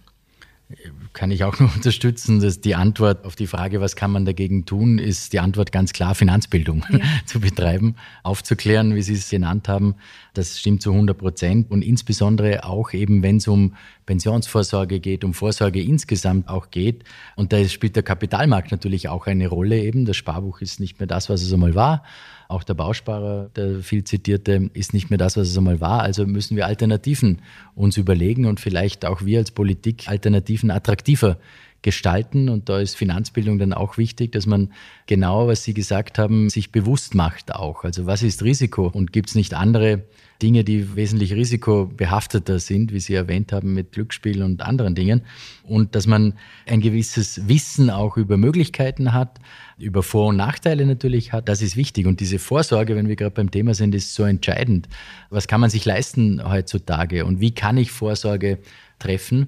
kann 1.13 1.31
ich 1.31 1.43
auch 1.43 1.59
nur 1.59 1.69
unterstützen, 1.73 2.39
dass 2.39 2.61
die 2.61 2.75
Antwort 2.75 3.25
auf 3.25 3.35
die 3.35 3.47
Frage, 3.47 3.81
was 3.81 3.95
kann 3.95 4.11
man 4.11 4.25
dagegen 4.25 4.65
tun, 4.65 4.99
ist 4.99 5.33
die 5.33 5.39
Antwort 5.39 5.71
ganz 5.71 5.93
klar, 5.93 6.15
Finanzbildung 6.15 6.85
ja. 6.89 6.99
zu 7.25 7.39
betreiben, 7.39 7.95
aufzuklären, 8.23 8.95
wie 8.95 9.01
Sie 9.01 9.13
es 9.13 9.29
genannt 9.29 9.67
haben. 9.67 9.95
Das 10.33 10.59
stimmt 10.59 10.81
zu 10.81 10.91
100 10.91 11.17
Prozent. 11.17 11.71
Und 11.71 11.81
insbesondere 11.81 12.63
auch 12.63 12.93
eben, 12.93 13.23
wenn 13.23 13.37
es 13.37 13.47
um 13.47 13.75
Pensionsvorsorge 14.05 14.99
geht, 14.99 15.23
um 15.23 15.33
Vorsorge 15.33 15.81
insgesamt 15.81 16.49
auch 16.49 16.71
geht. 16.71 17.03
Und 17.35 17.53
da 17.53 17.63
spielt 17.67 17.95
der 17.95 18.03
Kapitalmarkt 18.03 18.71
natürlich 18.71 19.07
auch 19.07 19.27
eine 19.27 19.47
Rolle 19.47 19.79
eben. 19.79 20.05
Das 20.05 20.17
Sparbuch 20.17 20.61
ist 20.61 20.79
nicht 20.79 20.99
mehr 20.99 21.07
das, 21.07 21.29
was 21.29 21.41
es 21.41 21.53
einmal 21.53 21.75
war. 21.75 22.03
Auch 22.47 22.63
der 22.63 22.73
Bausparer, 22.73 23.51
der 23.55 23.81
viel 23.81 24.03
zitierte, 24.03 24.71
ist 24.73 24.95
nicht 24.95 25.11
mehr 25.11 25.19
das, 25.19 25.37
was 25.37 25.49
es 25.49 25.57
einmal 25.57 25.79
war. 25.79 26.01
Also 26.01 26.25
müssen 26.25 26.57
wir 26.57 26.65
Alternativen 26.65 27.43
uns 27.75 27.97
überlegen 27.97 28.47
und 28.47 28.59
vielleicht 28.59 29.05
auch 29.05 29.23
wir 29.23 29.37
als 29.37 29.51
Politik 29.51 30.07
Alternativen 30.07 30.71
attraktiver 31.09 31.37
gestalten. 31.81 32.49
Und 32.49 32.67
da 32.67 32.79
ist 32.79 32.95
Finanzbildung 32.95 33.57
dann 33.57 33.73
auch 33.73 33.97
wichtig, 33.97 34.33
dass 34.33 34.45
man 34.45 34.73
genau, 35.07 35.47
was 35.47 35.63
Sie 35.63 35.73
gesagt 35.73 36.19
haben, 36.19 36.49
sich 36.49 36.71
bewusst 36.71 37.15
macht 37.15 37.55
auch. 37.55 37.83
Also 37.85 38.05
was 38.05 38.21
ist 38.21 38.43
Risiko 38.43 38.87
und 38.87 39.13
gibt 39.13 39.29
es 39.29 39.35
nicht 39.35 39.53
andere 39.53 40.03
Dinge, 40.41 40.63
die 40.63 40.95
wesentlich 40.95 41.33
risikobehafteter 41.33 42.59
sind, 42.59 42.93
wie 42.93 42.99
Sie 42.99 43.13
erwähnt 43.13 43.53
haben, 43.53 43.73
mit 43.73 43.93
Glücksspiel 43.93 44.43
und 44.43 44.61
anderen 44.61 44.93
Dingen. 44.95 45.21
Und 45.63 45.95
dass 45.95 46.05
man 46.05 46.33
ein 46.65 46.81
gewisses 46.81 47.47
Wissen 47.47 47.89
auch 47.89 48.17
über 48.17 48.35
Möglichkeiten 48.37 49.13
hat, 49.13 49.39
über 49.77 50.03
Vor- 50.03 50.27
und 50.27 50.37
Nachteile 50.37 50.85
natürlich 50.85 51.31
hat, 51.31 51.47
das 51.47 51.61
ist 51.61 51.77
wichtig. 51.77 52.07
Und 52.07 52.19
diese 52.19 52.39
Vorsorge, 52.39 52.95
wenn 52.95 53.07
wir 53.07 53.15
gerade 53.15 53.35
beim 53.35 53.51
Thema 53.51 53.73
sind, 53.73 53.95
ist 53.95 54.15
so 54.15 54.23
entscheidend. 54.23 54.89
Was 55.29 55.47
kann 55.47 55.61
man 55.61 55.69
sich 55.69 55.85
leisten 55.85 56.41
heutzutage 56.43 57.25
und 57.25 57.39
wie 57.39 57.51
kann 57.51 57.77
ich 57.77 57.91
Vorsorge 57.91 58.59
treffen? 58.97 59.47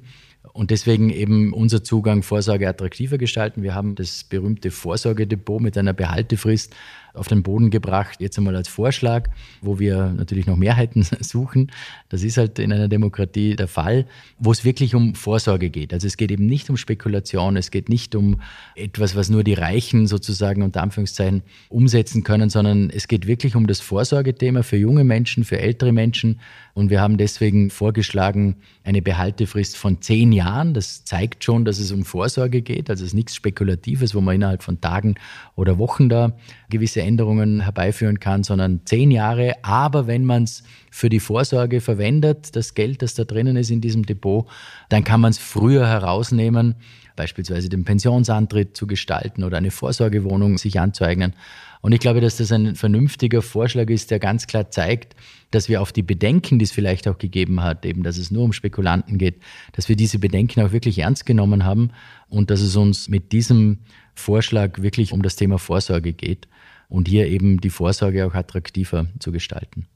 Und 0.53 0.71
deswegen 0.71 1.09
eben 1.11 1.53
unser 1.53 1.83
Zugang 1.83 2.23
Vorsorge 2.23 2.67
attraktiver 2.67 3.17
gestalten. 3.17 3.61
Wir 3.63 3.75
haben 3.75 3.95
das 3.95 4.23
berühmte 4.23 4.71
Vorsorgedepot 4.71 5.61
mit 5.61 5.77
einer 5.77 5.93
Behaltefrist 5.93 6.75
auf 7.13 7.27
den 7.27 7.43
Boden 7.43 7.69
gebracht. 7.69 8.17
Jetzt 8.19 8.37
einmal 8.37 8.55
als 8.55 8.67
Vorschlag, 8.67 9.29
wo 9.61 9.79
wir 9.79 10.13
natürlich 10.15 10.47
noch 10.47 10.55
Mehrheiten 10.55 11.05
suchen. 11.19 11.71
Das 12.09 12.23
ist 12.23 12.37
halt 12.37 12.59
in 12.59 12.71
einer 12.71 12.87
Demokratie 12.87 13.55
der 13.55 13.67
Fall, 13.67 14.05
wo 14.39 14.51
es 14.51 14.63
wirklich 14.63 14.95
um 14.95 15.15
Vorsorge 15.15 15.69
geht. 15.69 15.93
Also 15.93 16.07
es 16.07 16.17
geht 16.17 16.31
eben 16.31 16.45
nicht 16.45 16.69
um 16.69 16.77
Spekulation, 16.77 17.57
es 17.57 17.71
geht 17.71 17.89
nicht 17.89 18.15
um 18.15 18.41
etwas, 18.75 19.15
was 19.15 19.29
nur 19.29 19.43
die 19.43 19.53
Reichen 19.53 20.07
sozusagen 20.07 20.63
unter 20.63 20.81
Anführungszeichen 20.81 21.43
umsetzen 21.69 22.23
können, 22.23 22.49
sondern 22.49 22.89
es 22.89 23.07
geht 23.07 23.27
wirklich 23.27 23.55
um 23.55 23.67
das 23.67 23.81
Vorsorgethema 23.81 24.63
für 24.63 24.77
junge 24.77 25.03
Menschen, 25.03 25.43
für 25.43 25.59
ältere 25.59 25.91
Menschen. 25.91 26.39
Und 26.73 26.89
wir 26.89 27.01
haben 27.01 27.17
deswegen 27.17 27.69
vorgeschlagen, 27.69 28.57
eine 28.83 29.01
Behaltefrist 29.01 29.77
von 29.77 30.01
zehn 30.01 30.31
Jahren. 30.31 30.73
Das 30.73 31.03
zeigt 31.03 31.43
schon, 31.43 31.65
dass 31.65 31.79
es 31.79 31.91
um 31.91 32.05
Vorsorge 32.05 32.61
geht. 32.61 32.89
Also 32.89 33.03
es 33.03 33.09
ist 33.09 33.13
nichts 33.13 33.35
Spekulatives, 33.35 34.15
wo 34.15 34.21
man 34.21 34.35
innerhalb 34.35 34.63
von 34.63 34.79
Tagen 34.81 35.15
oder 35.55 35.77
Wochen 35.77 36.09
da 36.09 36.33
gewisse 36.69 37.01
Änderungen 37.01 37.61
herbeiführen 37.61 38.19
kann, 38.19 38.43
sondern 38.43 38.81
zehn 38.85 39.11
Jahre. 39.11 39.53
Aber 39.63 40.07
wenn 40.07 40.25
man 40.25 40.43
es 40.43 40.63
für 40.89 41.09
die 41.09 41.19
Vorsorge 41.19 41.81
verwendet, 41.81 42.55
das 42.55 42.73
Geld, 42.73 43.01
das 43.01 43.15
da 43.15 43.23
drinnen 43.23 43.57
ist 43.57 43.71
in 43.71 43.81
diesem 43.81 44.05
Depot, 44.05 44.47
dann 44.89 45.03
kann 45.03 45.21
man 45.21 45.31
es 45.31 45.37
früher 45.37 45.87
herausnehmen, 45.87 46.75
beispielsweise 47.15 47.69
den 47.69 47.83
Pensionsantritt 47.83 48.75
zu 48.75 48.87
gestalten 48.87 49.43
oder 49.43 49.57
eine 49.57 49.71
Vorsorgewohnung 49.71 50.57
sich 50.57 50.79
anzueignen. 50.79 51.33
Und 51.81 51.93
ich 51.93 51.99
glaube, 51.99 52.21
dass 52.21 52.37
das 52.37 52.51
ein 52.51 52.75
vernünftiger 52.75 53.41
Vorschlag 53.41 53.89
ist, 53.89 54.11
der 54.11 54.19
ganz 54.19 54.47
klar 54.47 54.69
zeigt, 54.69 55.15
dass 55.49 55.67
wir 55.67 55.81
auf 55.81 55.91
die 55.91 56.03
Bedenken, 56.03 56.59
die 56.59 56.65
es 56.65 56.71
vielleicht 56.71 57.07
auch 57.07 57.17
gegeben 57.17 57.61
hat, 57.61 57.85
eben, 57.85 58.03
dass 58.03 58.17
es 58.17 58.31
nur 58.31 58.43
um 58.43 58.53
Spekulanten 58.53 59.17
geht, 59.17 59.41
dass 59.73 59.89
wir 59.89 59.95
diese 59.95 60.19
Bedenken 60.19 60.61
auch 60.61 60.71
wirklich 60.71 60.99
ernst 60.99 61.25
genommen 61.25 61.65
haben 61.65 61.91
und 62.29 62.51
dass 62.51 62.61
es 62.61 62.75
uns 62.75 63.09
mit 63.09 63.31
diesem 63.31 63.79
Vorschlag 64.13 64.81
wirklich 64.81 65.11
um 65.11 65.23
das 65.23 65.35
Thema 65.35 65.57
Vorsorge 65.57 66.13
geht 66.13 66.47
und 66.87 67.07
hier 67.07 67.27
eben 67.27 67.59
die 67.59 67.69
Vorsorge 67.69 68.25
auch 68.27 68.35
attraktiver 68.35 69.07
zu 69.19 69.31
gestalten. 69.31 69.87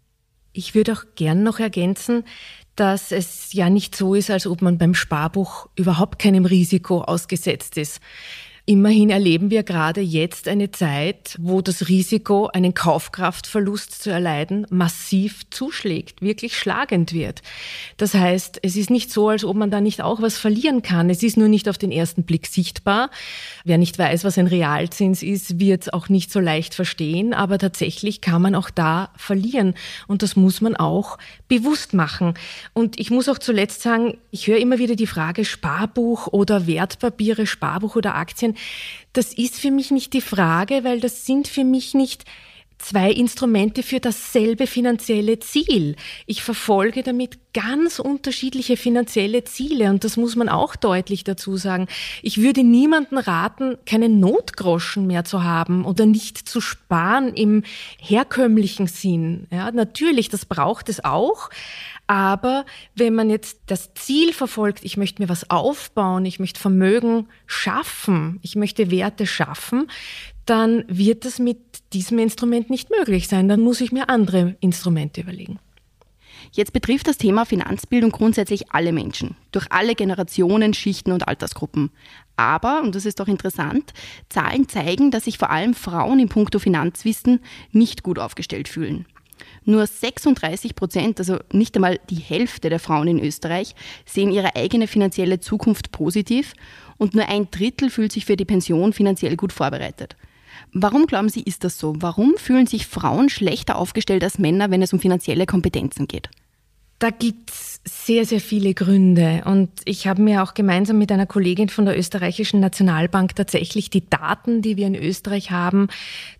Ich 0.53 0.73
würde 0.73 0.93
auch 0.93 1.03
gern 1.15 1.43
noch 1.43 1.59
ergänzen, 1.59 2.23
dass 2.75 3.11
es 3.11 3.53
ja 3.53 3.69
nicht 3.69 3.95
so 3.95 4.15
ist, 4.15 4.29
als 4.29 4.47
ob 4.47 4.61
man 4.61 4.77
beim 4.77 4.93
Sparbuch 4.93 5.67
überhaupt 5.75 6.19
keinem 6.19 6.45
Risiko 6.45 7.01
ausgesetzt 7.01 7.77
ist. 7.77 8.01
Immerhin 8.67 9.11
erleben 9.11 9.51
wir 9.51 9.61
gerade 9.61 10.01
jetzt 10.01 10.47
eine 10.47 10.71
Zeit, 10.71 11.37
wo 11.39 11.61
das 11.61 11.87
Risiko, 11.87 12.47
einen 12.47 12.73
Kaufkraftverlust 12.73 14.01
zu 14.01 14.09
erleiden, 14.09 14.65
massiv 14.71 15.47
zuschlägt, 15.51 16.23
wirklich 16.23 16.57
schlagend 16.57 17.13
wird. 17.13 17.43
Das 17.97 18.15
heißt, 18.15 18.57
es 18.63 18.75
ist 18.75 18.89
nicht 18.89 19.11
so, 19.11 19.29
als 19.29 19.45
ob 19.45 19.55
man 19.55 19.69
da 19.69 19.81
nicht 19.81 20.01
auch 20.01 20.19
was 20.19 20.39
verlieren 20.39 20.81
kann. 20.81 21.11
Es 21.11 21.21
ist 21.21 21.37
nur 21.37 21.47
nicht 21.47 21.69
auf 21.69 21.77
den 21.77 21.91
ersten 21.91 22.23
Blick 22.23 22.47
sichtbar. 22.47 23.11
Wer 23.65 23.77
nicht 23.77 23.99
weiß, 23.99 24.23
was 24.23 24.39
ein 24.39 24.47
Realzins 24.47 25.21
ist, 25.21 25.59
wird 25.59 25.83
es 25.83 25.93
auch 25.93 26.09
nicht 26.09 26.31
so 26.31 26.39
leicht 26.39 26.73
verstehen. 26.73 27.35
Aber 27.35 27.59
tatsächlich 27.59 28.19
kann 28.19 28.41
man 28.41 28.55
auch 28.55 28.71
da 28.71 29.11
verlieren. 29.15 29.75
Und 30.07 30.23
das 30.23 30.35
muss 30.35 30.61
man 30.61 30.75
auch 30.75 31.19
bewusst 31.47 31.93
machen. 31.93 32.33
Und 32.73 32.99
ich 32.99 33.11
muss 33.11 33.29
auch 33.29 33.37
zuletzt 33.37 33.83
sagen, 33.83 34.17
ich 34.31 34.47
höre 34.47 34.57
immer 34.57 34.79
wieder 34.79 34.95
die 34.95 35.05
Frage 35.05 35.45
Sparbuch 35.45 36.25
oder 36.25 36.65
Wertpapiere, 36.65 37.45
Sparbuch 37.45 37.95
oder 37.95 38.15
Aktien 38.15 38.54
das 39.13 39.33
ist 39.33 39.59
für 39.59 39.71
mich 39.71 39.91
nicht 39.91 40.13
die 40.13 40.21
Frage, 40.21 40.83
weil 40.83 40.99
das 40.99 41.25
sind 41.25 41.47
für 41.47 41.63
mich 41.63 41.93
nicht 41.93 42.25
zwei 42.77 43.11
Instrumente 43.11 43.83
für 43.83 43.99
dasselbe 43.99 44.67
finanzielle 44.67 45.39
Ziel. 45.39 45.95
Ich 46.25 46.43
verfolge 46.43 47.03
damit 47.03 47.39
ganz 47.53 47.99
unterschiedliche 47.99 48.75
finanzielle 48.75 49.43
Ziele 49.45 49.89
und 49.89 50.03
das 50.03 50.17
muss 50.17 50.35
man 50.35 50.49
auch 50.49 50.75
deutlich 50.75 51.23
dazu 51.23 51.55
sagen. 51.55 51.87
Ich 52.21 52.41
würde 52.41 52.63
niemanden 52.63 53.17
raten, 53.17 53.77
keinen 53.85 54.19
Notgroschen 54.19 55.07
mehr 55.07 55.23
zu 55.23 55.43
haben 55.43 55.85
oder 55.85 56.05
nicht 56.05 56.37
zu 56.37 56.59
sparen 56.59 57.33
im 57.33 57.63
herkömmlichen 57.97 58.87
Sinn. 58.87 59.47
Ja, 59.51 59.71
natürlich, 59.71 60.27
das 60.29 60.45
braucht 60.45 60.89
es 60.89 61.03
auch, 61.03 61.49
aber 62.07 62.65
wenn 62.95 63.15
man 63.15 63.29
jetzt 63.29 63.59
das 63.65 63.93
Ziel 63.95 64.33
verfolgt, 64.33 64.83
ich 64.83 64.97
möchte 64.97 65.21
mir 65.21 65.29
was 65.29 65.49
aufbauen, 65.49 66.25
ich 66.25 66.39
möchte 66.39 66.59
Vermögen 66.59 67.27
schaffen, 67.47 68.39
ich 68.43 68.55
möchte 68.55 68.91
Werte 68.91 69.25
schaffen, 69.25 69.89
dann 70.45 70.85
wird 70.87 71.25
das 71.25 71.39
mit 71.39 71.57
diesem 71.93 72.19
Instrument 72.19 72.69
nicht 72.69 72.91
möglich 72.91 73.27
sein. 73.27 73.49
Dann 73.49 73.61
muss 73.61 73.81
ich 73.81 73.91
mir 73.91 74.09
andere 74.09 74.55
Instrumente 74.59 75.21
überlegen. 75.21 75.59
Jetzt 76.51 76.73
betrifft 76.73 77.07
das 77.07 77.17
Thema 77.17 77.45
Finanzbildung 77.45 78.11
grundsätzlich 78.11 78.71
alle 78.71 78.91
Menschen, 78.91 79.35
durch 79.51 79.71
alle 79.71 79.95
Generationen, 79.95 80.73
Schichten 80.73 81.11
und 81.11 81.27
Altersgruppen. 81.27 81.91
Aber, 82.35 82.81
und 82.81 82.93
das 82.93 83.05
ist 83.05 83.19
doch 83.19 83.27
interessant, 83.27 83.93
Zahlen 84.29 84.69
zeigen, 84.69 85.09
dass 85.09 85.25
sich 85.25 85.37
vor 85.37 85.49
allem 85.49 85.73
Frauen 85.73 86.19
in 86.19 86.29
puncto 86.29 86.59
Finanzwissen 86.59 87.39
nicht 87.71 88.03
gut 88.03 88.19
aufgestellt 88.19 88.67
fühlen. 88.67 89.05
Nur 89.63 89.85
36 89.85 90.75
Prozent, 90.75 91.19
also 91.19 91.39
nicht 91.51 91.75
einmal 91.75 91.99
die 92.09 92.15
Hälfte 92.15 92.69
der 92.69 92.79
Frauen 92.79 93.07
in 93.07 93.19
Österreich, 93.19 93.75
sehen 94.05 94.31
ihre 94.31 94.55
eigene 94.55 94.87
finanzielle 94.87 95.39
Zukunft 95.39 95.91
positiv 95.91 96.53
und 96.97 97.15
nur 97.15 97.27
ein 97.27 97.49
Drittel 97.51 97.89
fühlt 97.89 98.11
sich 98.11 98.25
für 98.25 98.37
die 98.37 98.45
Pension 98.45 98.93
finanziell 98.93 99.35
gut 99.35 99.53
vorbereitet. 99.53 100.15
Warum 100.73 101.05
glauben 101.05 101.29
Sie, 101.29 101.41
ist 101.41 101.63
das 101.63 101.79
so? 101.79 101.95
Warum 101.99 102.35
fühlen 102.37 102.67
sich 102.67 102.87
Frauen 102.87 103.29
schlechter 103.29 103.77
aufgestellt 103.77 104.23
als 104.23 104.39
Männer, 104.39 104.71
wenn 104.71 104.81
es 104.81 104.93
um 104.93 104.99
finanzielle 104.99 105.45
Kompetenzen 105.45 106.07
geht? 106.07 106.29
Da 106.99 107.09
gibt 107.09 107.51
es 107.51 107.81
sehr, 107.83 108.25
sehr 108.25 108.39
viele 108.39 108.73
Gründe. 108.73 109.43
Und 109.45 109.69
ich 109.83 110.07
habe 110.07 110.21
mir 110.21 110.41
auch 110.41 110.53
gemeinsam 110.53 110.97
mit 110.97 111.11
einer 111.11 111.25
Kollegin 111.25 111.69
von 111.69 111.85
der 111.85 111.97
österreichischen 111.97 112.59
Nationalbank 112.59 113.35
tatsächlich 113.35 113.89
die 113.89 114.09
Daten, 114.09 114.61
die 114.61 114.77
wir 114.77 114.87
in 114.87 114.95
Österreich 114.95 115.51
haben, 115.51 115.89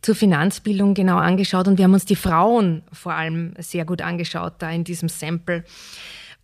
zur 0.01 0.15
Finanzbildung 0.15 0.93
genau 0.93 1.17
angeschaut. 1.17 1.67
Und 1.67 1.77
wir 1.77 1.83
haben 1.83 1.93
uns 1.93 2.05
die 2.05 2.15
Frauen 2.15 2.83
vor 2.91 3.13
allem 3.13 3.53
sehr 3.59 3.85
gut 3.85 4.01
angeschaut, 4.01 4.53
da 4.59 4.71
in 4.71 4.85
diesem 4.85 5.09
Sample. 5.09 5.65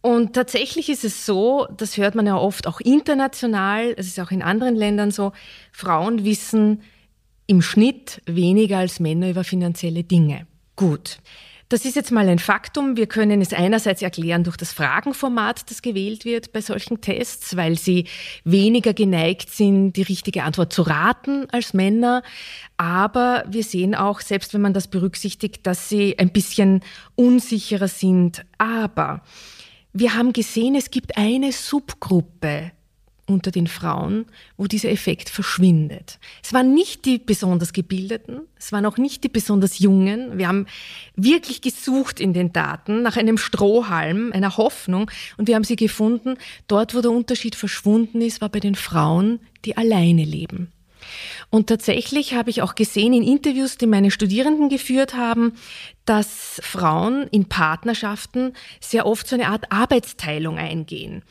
Und 0.01 0.33
tatsächlich 0.33 0.89
ist 0.89 1.05
es 1.05 1.25
so, 1.25 1.67
das 1.77 1.97
hört 1.97 2.15
man 2.15 2.25
ja 2.25 2.35
oft 2.35 2.67
auch 2.67 2.79
international, 2.81 3.93
es 3.97 4.07
ist 4.07 4.19
auch 4.19 4.31
in 4.31 4.41
anderen 4.41 4.75
Ländern 4.75 5.11
so, 5.11 5.31
Frauen 5.71 6.25
wissen 6.25 6.81
im 7.45 7.61
Schnitt 7.61 8.21
weniger 8.25 8.79
als 8.79 8.99
Männer 8.99 9.29
über 9.29 9.43
finanzielle 9.43 10.03
Dinge. 10.03 10.47
Gut. 10.75 11.19
Das 11.71 11.85
ist 11.85 11.95
jetzt 11.95 12.11
mal 12.11 12.27
ein 12.27 12.37
Faktum. 12.37 12.97
Wir 12.97 13.07
können 13.07 13.39
es 13.39 13.53
einerseits 13.53 14.01
erklären 14.01 14.43
durch 14.43 14.57
das 14.57 14.73
Fragenformat, 14.73 15.71
das 15.71 15.81
gewählt 15.81 16.25
wird 16.25 16.51
bei 16.51 16.59
solchen 16.59 16.99
Tests, 16.99 17.55
weil 17.55 17.77
sie 17.77 18.07
weniger 18.43 18.93
geneigt 18.93 19.49
sind, 19.49 19.93
die 19.93 20.01
richtige 20.01 20.43
Antwort 20.43 20.73
zu 20.73 20.81
raten 20.81 21.47
als 21.49 21.73
Männer. 21.73 22.23
Aber 22.75 23.45
wir 23.47 23.63
sehen 23.63 23.95
auch, 23.95 24.19
selbst 24.19 24.53
wenn 24.53 24.59
man 24.59 24.73
das 24.73 24.89
berücksichtigt, 24.89 25.65
dass 25.65 25.87
sie 25.87 26.19
ein 26.19 26.33
bisschen 26.33 26.81
unsicherer 27.15 27.87
sind. 27.87 28.45
Aber 28.57 29.21
wir 29.93 30.13
haben 30.13 30.33
gesehen, 30.33 30.75
es 30.75 30.91
gibt 30.91 31.15
eine 31.15 31.53
Subgruppe 31.53 32.73
unter 33.31 33.51
den 33.51 33.67
Frauen, 33.67 34.25
wo 34.57 34.67
dieser 34.67 34.89
Effekt 34.89 35.29
verschwindet. 35.29 36.19
Es 36.43 36.53
waren 36.53 36.73
nicht 36.73 37.05
die 37.05 37.17
besonders 37.17 37.73
gebildeten, 37.73 38.41
es 38.57 38.71
waren 38.71 38.85
auch 38.85 38.97
nicht 38.97 39.23
die 39.23 39.29
besonders 39.29 39.79
jungen. 39.79 40.37
Wir 40.37 40.47
haben 40.47 40.67
wirklich 41.15 41.61
gesucht 41.61 42.19
in 42.19 42.33
den 42.33 42.53
Daten 42.53 43.01
nach 43.01 43.17
einem 43.17 43.37
Strohhalm, 43.37 44.31
einer 44.33 44.57
Hoffnung 44.57 45.09
und 45.37 45.47
wir 45.47 45.55
haben 45.55 45.63
sie 45.63 45.75
gefunden. 45.75 46.35
Dort, 46.67 46.93
wo 46.93 47.01
der 47.01 47.11
Unterschied 47.11 47.55
verschwunden 47.55 48.21
ist, 48.21 48.41
war 48.41 48.49
bei 48.49 48.59
den 48.59 48.75
Frauen, 48.75 49.39
die 49.65 49.77
alleine 49.77 50.23
leben. 50.23 50.71
Und 51.49 51.67
tatsächlich 51.67 52.33
habe 52.33 52.49
ich 52.49 52.61
auch 52.61 52.75
gesehen 52.75 53.13
in 53.13 53.23
Interviews, 53.23 53.77
die 53.77 53.87
meine 53.87 54.11
Studierenden 54.11 54.69
geführt 54.69 55.15
haben, 55.15 55.53
dass 56.05 56.59
Frauen 56.63 57.27
in 57.31 57.45
Partnerschaften 57.45 58.53
sehr 58.79 59.05
oft 59.05 59.27
so 59.27 59.35
eine 59.35 59.49
Art 59.49 59.71
Arbeitsteilung 59.71 60.57
eingehen. 60.57 61.23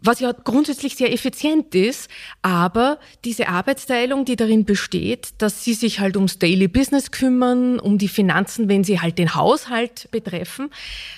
Was 0.00 0.20
ja 0.20 0.32
grundsätzlich 0.32 0.96
sehr 0.96 1.12
effizient 1.12 1.74
ist, 1.74 2.10
aber 2.42 2.98
diese 3.24 3.48
Arbeitsteilung, 3.48 4.24
die 4.24 4.36
darin 4.36 4.64
besteht, 4.64 5.30
dass 5.38 5.64
sie 5.64 5.74
sich 5.74 6.00
halt 6.00 6.16
ums 6.16 6.38
Daily 6.38 6.68
Business 6.68 7.10
kümmern, 7.10 7.78
um 7.78 7.98
die 7.98 8.08
Finanzen, 8.08 8.68
wenn 8.68 8.84
sie 8.84 9.00
halt 9.00 9.18
den 9.18 9.34
Haushalt 9.34 10.08
betreffen 10.10 10.70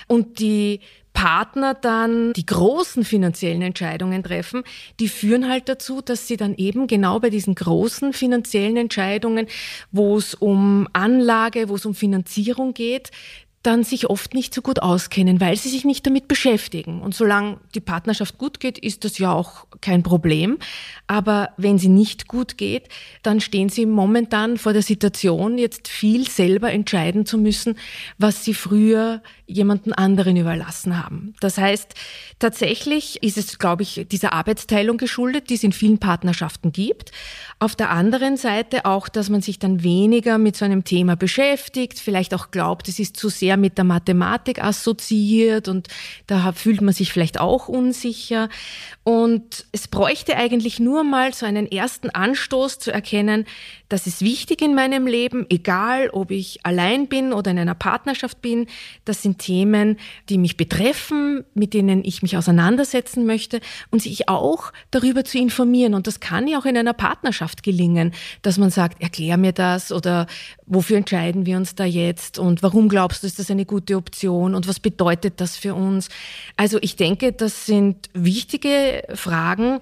und 0.06 0.38
die 0.38 0.80
Partner 1.18 1.74
dann 1.74 2.32
die 2.34 2.46
großen 2.46 3.02
finanziellen 3.02 3.60
Entscheidungen 3.60 4.22
treffen, 4.22 4.62
die 5.00 5.08
führen 5.08 5.48
halt 5.48 5.68
dazu, 5.68 6.00
dass 6.00 6.28
sie 6.28 6.36
dann 6.36 6.54
eben 6.54 6.86
genau 6.86 7.18
bei 7.18 7.28
diesen 7.28 7.56
großen 7.56 8.12
finanziellen 8.12 8.76
Entscheidungen, 8.76 9.48
wo 9.90 10.16
es 10.16 10.34
um 10.34 10.86
Anlage, 10.92 11.68
wo 11.68 11.74
es 11.74 11.84
um 11.86 11.96
Finanzierung 11.96 12.72
geht, 12.72 13.10
dann 13.62 13.82
sich 13.82 14.08
oft 14.08 14.34
nicht 14.34 14.54
so 14.54 14.62
gut 14.62 14.80
auskennen, 14.80 15.40
weil 15.40 15.56
sie 15.56 15.68
sich 15.68 15.84
nicht 15.84 16.06
damit 16.06 16.28
beschäftigen. 16.28 17.00
Und 17.02 17.14
solange 17.14 17.58
die 17.74 17.80
Partnerschaft 17.80 18.38
gut 18.38 18.60
geht, 18.60 18.78
ist 18.78 19.04
das 19.04 19.18
ja 19.18 19.32
auch 19.32 19.66
kein 19.80 20.02
Problem. 20.02 20.58
Aber 21.08 21.50
wenn 21.56 21.78
sie 21.78 21.88
nicht 21.88 22.28
gut 22.28 22.56
geht, 22.56 22.88
dann 23.22 23.40
stehen 23.40 23.68
sie 23.68 23.84
momentan 23.84 24.58
vor 24.58 24.72
der 24.72 24.82
Situation, 24.82 25.58
jetzt 25.58 25.88
viel 25.88 26.28
selber 26.28 26.72
entscheiden 26.72 27.26
zu 27.26 27.36
müssen, 27.36 27.76
was 28.16 28.44
sie 28.44 28.54
früher 28.54 29.22
jemanden 29.46 29.92
anderen 29.92 30.36
überlassen 30.36 31.02
haben. 31.02 31.34
Das 31.40 31.58
heißt, 31.58 31.94
tatsächlich 32.38 33.22
ist 33.22 33.38
es, 33.38 33.58
glaube 33.58 33.82
ich, 33.82 34.06
dieser 34.10 34.34
Arbeitsteilung 34.34 34.98
geschuldet, 34.98 35.50
die 35.50 35.54
es 35.54 35.64
in 35.64 35.72
vielen 35.72 35.98
Partnerschaften 35.98 36.70
gibt. 36.70 37.10
Auf 37.58 37.74
der 37.74 37.90
anderen 37.90 38.36
Seite 38.36 38.84
auch, 38.84 39.08
dass 39.08 39.30
man 39.30 39.40
sich 39.40 39.58
dann 39.58 39.82
weniger 39.82 40.38
mit 40.38 40.56
so 40.56 40.64
einem 40.64 40.84
Thema 40.84 41.16
beschäftigt, 41.16 41.98
vielleicht 41.98 42.34
auch 42.34 42.50
glaubt, 42.50 42.88
es 42.88 42.98
ist 42.98 43.16
zu 43.16 43.30
sehr 43.30 43.47
mit 43.56 43.78
der 43.78 43.84
Mathematik 43.84 44.62
assoziiert 44.62 45.68
und 45.68 45.88
da 46.26 46.52
fühlt 46.52 46.80
man 46.80 46.94
sich 46.94 47.12
vielleicht 47.12 47.40
auch 47.40 47.68
unsicher. 47.68 48.48
Und 49.04 49.66
es 49.72 49.88
bräuchte 49.88 50.36
eigentlich 50.36 50.80
nur 50.80 51.04
mal 51.04 51.32
so 51.32 51.46
einen 51.46 51.70
ersten 51.70 52.10
Anstoß 52.10 52.78
zu 52.78 52.92
erkennen, 52.92 53.46
das 53.88 54.06
ist 54.06 54.20
wichtig 54.20 54.60
in 54.60 54.74
meinem 54.74 55.06
Leben, 55.06 55.46
egal 55.48 56.10
ob 56.10 56.30
ich 56.30 56.60
allein 56.64 57.08
bin 57.08 57.32
oder 57.32 57.50
in 57.50 57.58
einer 57.58 57.74
Partnerschaft 57.74 58.42
bin. 58.42 58.66
Das 59.06 59.22
sind 59.22 59.38
Themen, 59.38 59.96
die 60.28 60.36
mich 60.36 60.58
betreffen, 60.58 61.44
mit 61.54 61.72
denen 61.72 62.04
ich 62.04 62.20
mich 62.20 62.36
auseinandersetzen 62.36 63.24
möchte 63.24 63.60
und 63.90 64.02
sich 64.02 64.28
auch 64.28 64.74
darüber 64.90 65.24
zu 65.24 65.38
informieren. 65.38 65.94
Und 65.94 66.06
das 66.06 66.20
kann 66.20 66.46
ja 66.46 66.58
auch 66.58 66.66
in 66.66 66.76
einer 66.76 66.92
Partnerschaft 66.92 67.62
gelingen, 67.62 68.12
dass 68.42 68.58
man 68.58 68.68
sagt, 68.68 69.00
erklär 69.00 69.38
mir 69.38 69.52
das 69.52 69.90
oder 69.90 70.26
wofür 70.66 70.98
entscheiden 70.98 71.46
wir 71.46 71.56
uns 71.56 71.74
da 71.74 71.84
jetzt 71.84 72.38
und 72.38 72.62
warum 72.62 72.90
glaubst 72.90 73.22
du, 73.22 73.26
ist 73.38 73.48
das 73.48 73.52
eine 73.52 73.66
gute 73.66 73.96
Option 73.96 74.54
und 74.56 74.66
was 74.66 74.80
bedeutet 74.80 75.40
das 75.40 75.56
für 75.56 75.74
uns? 75.74 76.08
Also 76.56 76.78
ich 76.80 76.96
denke, 76.96 77.32
das 77.32 77.66
sind 77.66 78.10
wichtige 78.12 79.04
Fragen. 79.14 79.80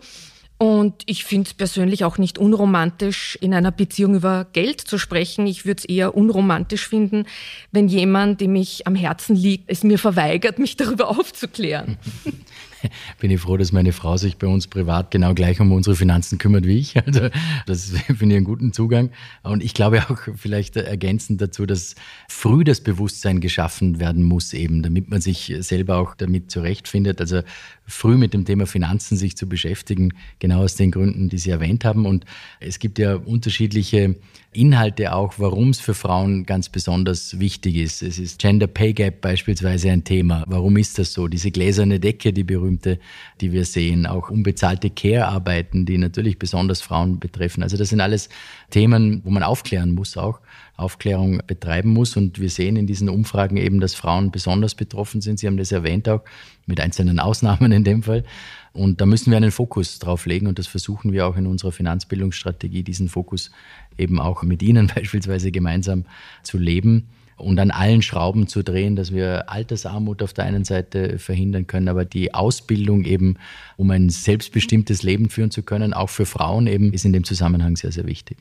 Und 0.59 1.03
ich 1.05 1.25
finde 1.25 1.49
es 1.49 1.55
persönlich 1.55 2.05
auch 2.05 2.17
nicht 2.17 2.39
unromantisch, 2.39 3.37
in 3.43 3.53
einer 3.53 3.71
Beziehung 3.71 4.15
über 4.15 4.47
Geld 4.55 4.81
zu 4.81 4.97
sprechen. 4.97 5.47
Ich 5.47 5.67
würde 5.67 5.81
es 5.81 5.85
eher 5.85 6.17
unromantisch 6.17 6.89
finden, 6.89 7.27
wenn 7.73 7.89
jemand, 7.89 8.41
dem 8.41 8.57
ich 8.57 8.87
am 8.87 8.95
Herzen 8.95 9.37
liegt, 9.37 9.65
es 9.71 9.85
mir 9.85 9.99
verweigert, 9.99 10.59
mich 10.59 10.77
darüber 10.77 11.09
aufzuklären. 11.11 11.99
bin 13.21 13.31
ich 13.31 13.41
froh, 13.41 13.57
dass 13.57 13.73
meine 13.73 13.93
Frau 13.93 14.17
sich 14.17 14.37
bei 14.37 14.47
uns 14.47 14.67
privat 14.67 15.11
genau 15.11 15.35
gleich 15.35 15.61
um 15.61 15.73
unsere 15.73 15.97
Finanzen 15.97 16.39
kümmert 16.39 16.67
wie 16.67 16.79
ich. 16.79 16.95
Also 17.07 17.29
das 17.67 17.91
finde 18.07 18.35
ich 18.35 18.37
einen 18.37 18.45
guten 18.45 18.73
Zugang. 18.73 19.11
Und 19.43 19.63
ich 19.63 19.75
glaube 19.75 20.03
auch 20.11 20.19
vielleicht 20.35 20.77
ergänzend 20.77 21.41
dazu, 21.41 21.65
dass 21.67 21.95
früh 22.29 22.65
das 22.65 22.81
Bewusstsein 22.81 23.41
geschaffen 23.41 24.01
werden 24.01 24.25
muss, 24.25 24.53
eben, 24.53 24.83
damit 24.83 25.09
man 25.09 25.21
sich 25.21 25.55
selber 25.61 25.99
auch 25.99 26.15
damit 26.17 26.51
zurechtfindet. 26.51 27.21
Also 27.21 27.43
früh 27.87 28.17
mit 28.17 28.35
dem 28.35 28.45
Thema 28.45 28.67
Finanzen 28.67 29.17
sich 29.17 29.37
zu 29.37 29.49
beschäftigen, 29.49 30.13
genau 30.39 30.63
aus 30.63 30.75
den 30.75 30.91
Gründen, 30.91 31.29
die 31.29 31.39
Sie 31.39 31.51
erwähnt 31.51 31.85
haben. 31.85 32.07
Und 32.07 32.25
es 32.61 32.79
gibt 32.79 32.99
ja 32.99 33.15
unterschiedliche 33.15 34.17
Inhalte 34.53 35.15
auch, 35.15 35.35
warum 35.39 35.71
es 35.71 35.81
für 35.81 35.95
Frauen 35.95 36.47
ganz 36.47 36.69
besonders 36.69 37.39
wichtig 37.39 37.77
ist. 37.77 38.03
Es 38.03 38.19
ist 38.19 38.39
Gender 38.39 38.67
Pay 38.67 38.95
Gap 38.95 39.21
beispielsweise 39.21 39.91
ein 39.91 40.05
Thema. 40.05 40.45
Warum 40.47 40.77
ist 40.77 40.99
das 40.99 41.13
so? 41.13 41.29
Diese 41.29 41.51
gläserne 41.51 42.01
Decke, 42.01 42.33
die 42.33 42.45
berühmte, 42.45 42.99
die 43.41 43.53
wir 43.53 43.65
sehen, 43.65 44.07
auch 44.07 44.31
unbezahlte 44.31 44.91
Care-Arbeiten, 44.91 45.85
die 45.85 45.99
natürlich 45.99 46.39
besonders 46.39 46.81
Frauen 46.81 47.19
betreffen. 47.19 47.63
Also 47.63 47.77
das 47.77 47.91
sind 47.91 48.01
alles 48.01 48.29
Themen, 48.71 49.21
wo 49.25 49.31
man 49.31 49.43
aufklären 49.43 49.95
muss 49.95 50.17
auch. 50.17 50.41
Aufklärung 50.77 51.41
betreiben 51.47 51.91
muss. 51.91 52.17
Und 52.17 52.41
wir 52.41 52.51
sehen 52.51 52.77
in 52.77 52.87
diesen 52.87 53.09
Umfragen 53.09 53.57
eben, 53.57 53.81
dass 53.81 53.95
Frauen 53.95 54.31
besonders 54.31 54.75
betroffen 54.75 55.21
sind. 55.21 55.39
Sie 55.39 55.47
haben 55.47 55.57
das 55.57 55.73
erwähnt 55.73 56.09
auch, 56.09 56.23
mit 56.67 56.81
einzelnen 56.81 57.19
Ausnahmen 57.19 57.73
in 57.73 57.85
dem 57.85 58.03
Fall. 58.03 58.25
Und 58.73 59.01
da 59.01 59.07
müssen 59.07 59.31
wir 59.31 59.39
einen 59.39 59.53
Fokus 59.53 59.99
drauf 59.99 60.27
legen 60.27 60.47
und 60.47 60.59
das 60.59 60.67
versuchen 60.67 61.13
wir 61.13 61.27
auch 61.27 61.37
in 61.37 61.47
unserer 61.47 61.73
Finanzbildungsstrategie, 61.73 62.83
diesen 62.83 63.09
Fokus 63.09 63.51
eben 63.97 64.21
auch 64.21 64.43
mit 64.43 64.63
Ihnen 64.63 64.87
beispielsweise 64.95 65.51
gemeinsam 65.51 66.05
zu 66.43 66.59
leben 66.59 67.09
und 67.37 67.59
an 67.59 67.71
allen 67.71 68.03
Schrauben 68.03 68.49
zu 68.49 68.63
drehen, 68.63 68.97
dass 68.97 69.13
wir 69.13 69.51
Altersarmut 69.51 70.23
auf 70.23 70.33
der 70.33 70.45
einen 70.45 70.65
Seite 70.65 71.19
verhindern 71.19 71.67
können, 71.67 71.89
aber 71.89 72.05
die 72.05 72.35
Ausbildung 72.35 73.05
eben, 73.05 73.37
um 73.77 73.91
ein 73.91 74.09
selbstbestimmtes 74.09 75.03
Leben 75.03 75.29
führen 75.29 75.51
zu 75.51 75.63
können, 75.63 75.93
auch 75.93 76.09
für 76.09 76.27
Frauen 76.27 76.67
eben, 76.67 76.93
ist 76.93 77.05
in 77.05 77.13
dem 77.13 77.25
Zusammenhang 77.25 77.77
sehr, 77.77 77.93
sehr 77.93 78.07
wichtig. 78.07 78.39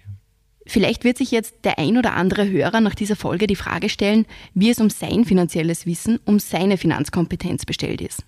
Vielleicht 0.65 1.03
wird 1.03 1.17
sich 1.17 1.31
jetzt 1.31 1.53
der 1.63 1.77
ein 1.77 1.97
oder 1.97 2.13
andere 2.13 2.49
Hörer 2.49 2.81
nach 2.81 2.95
dieser 2.95 3.15
Folge 3.15 3.47
die 3.47 3.55
Frage 3.55 3.89
stellen, 3.89 4.25
wie 4.53 4.71
es 4.71 4.79
um 4.79 4.89
sein 4.89 5.25
finanzielles 5.25 5.85
Wissen, 5.85 6.19
um 6.25 6.39
seine 6.39 6.77
Finanzkompetenz 6.77 7.65
bestellt 7.65 8.01
ist. 8.01 8.23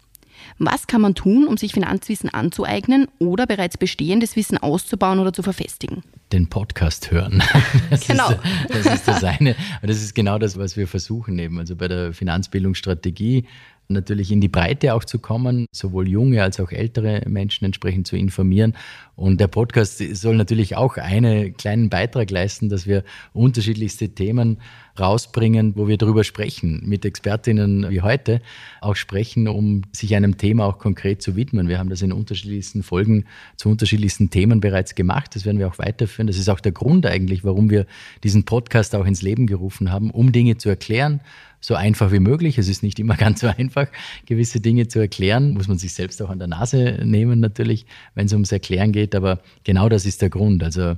Was 0.60 0.88
kann 0.88 1.02
man 1.02 1.16
tun, 1.16 1.48
um 1.48 1.58
sich 1.58 1.74
Finanzwissen 1.74 2.30
anzueignen 2.30 3.08
oder 3.20 3.46
bereits 3.46 3.78
bestehendes 3.78 4.36
Wissen 4.36 4.58
auszubauen 4.58 5.20
oder 5.20 5.34
zu 5.34 5.44
verfestigen? 5.44 6.04
Den 6.32 6.48
Podcast 6.48 7.12
hören. 7.12 7.44
Das 7.90 8.06
genau. 8.06 8.30
Ist, 8.30 8.40
das 8.70 8.94
ist 8.96 9.08
das 9.08 9.24
eine. 9.24 9.56
Und 9.82 9.90
das 9.90 9.98
ist 9.98 10.14
genau 10.14 10.38
das, 10.38 10.58
was 10.58 10.76
wir 10.76 10.88
versuchen 10.88 11.40
eben. 11.40 11.58
Also 11.58 11.76
bei 11.76 11.88
der 11.88 12.14
Finanzbildungsstrategie 12.14 13.46
natürlich 13.90 14.32
in 14.32 14.42
die 14.42 14.48
Breite 14.48 14.94
auch 14.94 15.04
zu 15.04 15.20
kommen, 15.20 15.68
sowohl 15.72 16.08
junge 16.08 16.44
als 16.44 16.60
auch 16.60 16.72
ältere 16.72 17.24
Menschen 17.28 17.66
entsprechend 17.66 18.08
zu 18.08 18.18
informieren. 18.18 18.76
Und 19.16 19.40
der 19.40 19.48
Podcast 19.48 19.98
soll 20.16 20.36
natürlich 20.36 20.76
auch 20.76 20.98
einen 20.98 21.56
kleinen 21.58 21.90
Beitrag 21.90 22.30
leisten, 22.30 22.70
dass 22.70 22.88
wir 22.88 23.04
unterschiedlichste 23.34 24.10
Themen 24.10 24.60
rausbringen, 25.00 25.74
wo 25.76 25.88
wir 25.88 25.98
darüber 25.98 26.24
sprechen, 26.24 26.82
mit 26.86 27.06
Expertinnen 27.06 27.90
wie 27.90 28.02
heute 28.02 28.42
auch 28.82 28.96
sprechen, 28.96 29.48
um 29.48 29.84
sich 29.92 30.16
einem 30.16 30.38
Thema 30.38 30.66
auch 30.66 30.80
konkret 30.80 31.22
zu 31.22 31.36
widmen. 31.36 31.68
Wir 31.68 31.80
haben 31.80 31.90
das 31.90 32.02
in 32.02 32.12
unterschiedlichsten 32.12 32.84
Folgen 32.84 33.26
zu 33.56 33.70
unterschiedlichsten 33.70 34.30
Themen 34.30 34.60
bereits 34.60 34.96
gemacht. 34.96 35.36
Das 35.36 35.46
werden 35.46 35.60
wir 35.60 35.68
auch 35.68 35.80
weiterführen. 35.80 36.28
Das 36.28 36.38
ist 36.38 36.50
auch 36.50 36.60
der 36.60 36.72
Grund 36.72 37.06
eigentlich, 37.06 37.44
warum 37.44 37.70
wir 37.70 37.86
diesen 38.24 38.46
Podcast 38.46 38.96
auch 38.96 39.06
ins 39.06 39.22
Leben 39.22 39.48
gerufen 39.48 39.92
haben, 39.92 40.12
um 40.12 40.32
Dinge 40.32 40.58
zu 40.58 40.70
erklären, 40.70 41.22
so 41.60 41.76
einfach 41.76 42.12
wie 42.12 42.20
möglich. 42.20 42.58
Es 42.58 42.68
ist 42.68 42.84
nicht 42.84 43.00
immer 43.00 43.16
ganz 43.16 43.42
so 43.42 43.48
einfach, 43.48 43.88
gewisse 44.26 44.60
Dinge 44.60 44.88
zu 44.88 45.00
erklären. 45.00 45.54
Muss 45.54 45.68
man 45.68 45.78
sich 45.78 45.94
selbst 45.94 46.22
auch 46.22 46.30
an 46.30 46.40
der 46.40 46.48
Nase 46.48 47.00
nehmen 47.04 47.40
natürlich, 47.40 47.86
wenn 48.16 48.28
es 48.28 48.34
ums 48.34 48.52
Erklären 48.52 48.92
geht. 48.92 49.16
Aber 49.16 49.42
genau 49.64 49.90
das 49.90 50.06
ist 50.06 50.22
der 50.22 50.30
Grund. 50.30 50.64
Also 50.64 50.96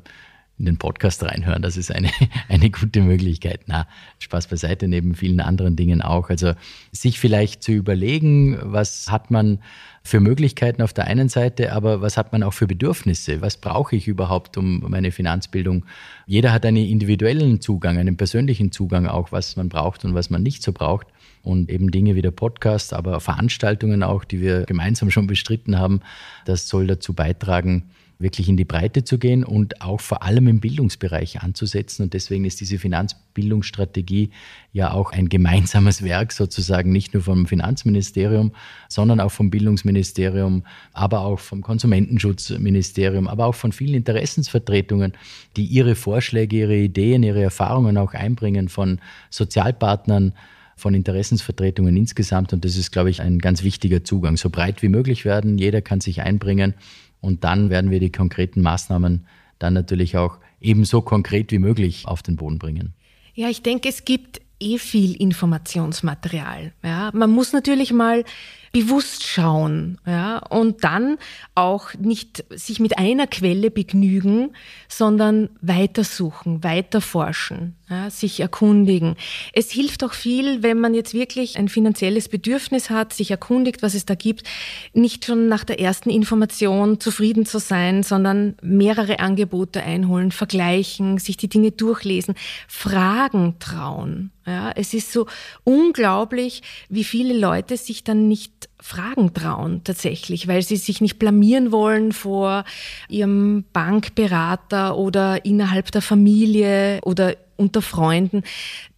in 0.59 0.65
den 0.65 0.77
Podcast 0.77 1.23
reinhören, 1.23 1.61
das 1.61 1.77
ist 1.77 1.91
eine, 1.91 2.09
eine 2.49 2.69
gute 2.69 3.01
Möglichkeit. 3.01 3.61
Na, 3.67 3.87
Spaß 4.19 4.47
beiseite, 4.47 4.87
neben 4.87 5.15
vielen 5.15 5.39
anderen 5.39 5.75
Dingen 5.75 6.01
auch. 6.01 6.29
Also 6.29 6.53
sich 6.91 7.19
vielleicht 7.19 7.63
zu 7.63 7.71
überlegen, 7.71 8.59
was 8.61 9.09
hat 9.09 9.31
man 9.31 9.59
für 10.03 10.19
Möglichkeiten 10.19 10.81
auf 10.81 10.93
der 10.93 11.05
einen 11.07 11.29
Seite, 11.29 11.73
aber 11.73 12.01
was 12.01 12.17
hat 12.17 12.31
man 12.31 12.43
auch 12.43 12.53
für 12.53 12.67
Bedürfnisse? 12.67 13.41
Was 13.41 13.57
brauche 13.57 13.95
ich 13.95 14.07
überhaupt 14.07 14.57
um 14.57 14.79
meine 14.89 15.11
Finanzbildung? 15.11 15.85
Jeder 16.25 16.51
hat 16.51 16.65
einen 16.65 16.85
individuellen 16.85 17.61
Zugang, 17.61 17.97
einen 17.97 18.17
persönlichen 18.17 18.71
Zugang 18.71 19.07
auch, 19.07 19.31
was 19.31 19.55
man 19.55 19.69
braucht 19.69 20.03
und 20.05 20.13
was 20.13 20.29
man 20.29 20.43
nicht 20.43 20.63
so 20.63 20.73
braucht. 20.73 21.07
Und 21.41 21.69
eben 21.69 21.89
Dinge 21.89 22.15
wie 22.15 22.21
der 22.21 22.31
Podcast, 22.31 22.93
aber 22.93 23.21
Veranstaltungen 23.21 24.03
auch, 24.03 24.25
die 24.25 24.41
wir 24.41 24.63
gemeinsam 24.65 25.09
schon 25.09 25.25
bestritten 25.25 25.79
haben, 25.79 26.01
das 26.43 26.67
soll 26.67 26.85
dazu 26.85 27.13
beitragen, 27.13 27.91
wirklich 28.19 28.49
in 28.49 28.57
die 28.57 28.65
Breite 28.65 29.05
zu 29.05 29.17
gehen 29.17 29.45
und 29.45 29.81
auch 29.81 30.01
vor 30.01 30.23
allem 30.23 30.49
im 30.49 30.59
Bildungsbereich 30.59 31.41
anzusetzen. 31.41 32.03
Und 32.03 32.13
deswegen 32.13 32.43
ist 32.43 32.59
diese 32.59 32.77
Finanzbildungsstrategie 32.77 34.31
ja 34.73 34.91
auch 34.91 35.13
ein 35.13 35.29
gemeinsames 35.29 36.03
Werk 36.03 36.33
sozusagen, 36.33 36.91
nicht 36.91 37.13
nur 37.13 37.23
vom 37.23 37.45
Finanzministerium, 37.45 38.51
sondern 38.89 39.21
auch 39.21 39.31
vom 39.31 39.49
Bildungsministerium, 39.49 40.63
aber 40.91 41.21
auch 41.21 41.39
vom 41.39 41.61
Konsumentenschutzministerium, 41.61 43.29
aber 43.29 43.45
auch 43.45 43.55
von 43.55 43.71
vielen 43.71 43.93
Interessensvertretungen, 43.93 45.13
die 45.55 45.63
ihre 45.63 45.95
Vorschläge, 45.95 46.57
ihre 46.57 46.75
Ideen, 46.75 47.23
ihre 47.23 47.41
Erfahrungen 47.41 47.97
auch 47.97 48.13
einbringen 48.13 48.67
von 48.67 48.99
Sozialpartnern, 49.29 50.33
von 50.75 50.93
Interessensvertretungen 50.93 51.95
insgesamt. 51.95 52.51
Und 52.51 52.65
das 52.65 52.75
ist, 52.75 52.91
glaube 52.91 53.09
ich, 53.09 53.21
ein 53.21 53.39
ganz 53.39 53.63
wichtiger 53.63 54.03
Zugang. 54.03 54.35
So 54.35 54.49
breit 54.49 54.81
wie 54.81 54.89
möglich 54.89 55.23
werden, 55.23 55.57
jeder 55.57 55.81
kann 55.81 56.01
sich 56.01 56.21
einbringen 56.21 56.73
und 57.21 57.43
dann 57.43 57.69
werden 57.69 57.91
wir 57.91 57.99
die 57.99 58.11
konkreten 58.11 58.61
Maßnahmen 58.61 59.25
dann 59.59 59.73
natürlich 59.73 60.17
auch 60.17 60.37
ebenso 60.61 61.01
konkret 61.01 61.51
wie 61.51 61.59
möglich 61.59 62.03
auf 62.05 62.21
den 62.21 62.35
Boden 62.35 62.59
bringen. 62.59 62.93
Ja, 63.33 63.49
ich 63.49 63.61
denke, 63.61 63.89
es 63.89 64.05
gibt 64.05 64.41
eh 64.59 64.77
viel 64.77 65.15
Informationsmaterial. 65.15 66.73
Ja, 66.83 67.11
man 67.13 67.29
muss 67.29 67.53
natürlich 67.53 67.93
mal 67.93 68.23
bewusst 68.71 69.23
schauen, 69.23 69.97
ja, 70.05 70.37
und 70.37 70.83
dann 70.83 71.17
auch 71.55 71.93
nicht 71.95 72.43
sich 72.49 72.79
mit 72.79 72.97
einer 72.97 73.27
Quelle 73.27 73.71
begnügen, 73.71 74.51
sondern 74.87 75.49
weitersuchen, 75.61 76.63
weiterforschen, 76.63 77.75
ja, 77.89 78.09
sich 78.09 78.39
erkundigen. 78.39 79.15
Es 79.53 79.71
hilft 79.71 80.03
auch 80.03 80.13
viel, 80.13 80.61
wenn 80.63 80.79
man 80.79 80.93
jetzt 80.93 81.13
wirklich 81.13 81.57
ein 81.57 81.69
finanzielles 81.69 82.29
Bedürfnis 82.29 82.89
hat, 82.89 83.13
sich 83.13 83.31
erkundigt, 83.31 83.81
was 83.81 83.93
es 83.93 84.05
da 84.05 84.15
gibt, 84.15 84.47
nicht 84.93 85.25
schon 85.25 85.47
nach 85.47 85.63
der 85.63 85.79
ersten 85.79 86.09
Information 86.09 86.99
zufrieden 86.99 87.45
zu 87.45 87.59
sein, 87.59 88.03
sondern 88.03 88.55
mehrere 88.61 89.19
Angebote 89.19 89.81
einholen, 89.81 90.31
vergleichen, 90.31 91.17
sich 91.17 91.37
die 91.37 91.49
Dinge 91.49 91.71
durchlesen, 91.71 92.35
Fragen 92.67 93.55
trauen. 93.59 94.31
Ja, 94.45 94.71
es 94.75 94.95
ist 94.95 95.11
so 95.11 95.27
unglaublich, 95.63 96.63
wie 96.89 97.03
viele 97.03 97.37
Leute 97.37 97.77
sich 97.77 98.03
dann 98.03 98.27
nicht 98.27 98.58
Fragen 98.81 99.33
trauen 99.33 99.81
tatsächlich, 99.83 100.47
weil 100.47 100.61
sie 100.61 100.77
sich 100.77 101.01
nicht 101.01 101.19
blamieren 101.19 101.71
wollen 101.71 102.11
vor 102.11 102.63
ihrem 103.07 103.65
Bankberater 103.71 104.97
oder 104.97 105.45
innerhalb 105.45 105.91
der 105.91 106.01
Familie 106.01 106.99
oder 107.03 107.35
unter 107.55 107.81
Freunden. 107.81 108.43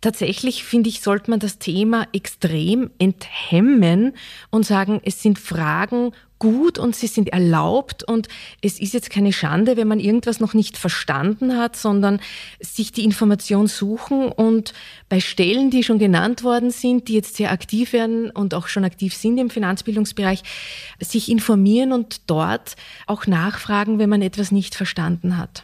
Tatsächlich 0.01 0.63
finde 0.63 0.89
ich, 0.89 1.01
sollte 1.01 1.31
man 1.31 1.39
das 1.39 1.57
Thema 1.57 2.07
extrem 2.13 2.91
enthemmen 2.99 4.13
und 4.51 4.65
sagen, 4.65 5.01
es 5.03 5.21
sind 5.21 5.39
Fragen 5.39 6.11
gut 6.41 6.79
und 6.79 6.95
sie 6.95 7.05
sind 7.05 7.29
erlaubt 7.29 8.03
und 8.03 8.27
es 8.61 8.79
ist 8.79 8.95
jetzt 8.95 9.11
keine 9.11 9.31
Schande, 9.31 9.77
wenn 9.77 9.87
man 9.87 9.99
irgendwas 9.99 10.39
noch 10.39 10.55
nicht 10.55 10.75
verstanden 10.75 11.55
hat, 11.55 11.75
sondern 11.75 12.19
sich 12.59 12.91
die 12.91 13.03
Information 13.03 13.67
suchen 13.67 14.31
und 14.31 14.73
bei 15.07 15.19
Stellen, 15.19 15.69
die 15.69 15.83
schon 15.83 15.99
genannt 15.99 16.43
worden 16.43 16.71
sind, 16.71 17.09
die 17.09 17.13
jetzt 17.13 17.35
sehr 17.35 17.51
aktiv 17.51 17.93
werden 17.93 18.31
und 18.31 18.55
auch 18.55 18.67
schon 18.67 18.83
aktiv 18.83 19.13
sind 19.13 19.37
im 19.37 19.51
Finanzbildungsbereich, 19.51 20.41
sich 20.99 21.29
informieren 21.29 21.93
und 21.93 22.21
dort 22.25 22.75
auch 23.05 23.27
nachfragen, 23.27 23.99
wenn 23.99 24.09
man 24.09 24.23
etwas 24.23 24.51
nicht 24.51 24.73
verstanden 24.73 25.37
hat. 25.37 25.63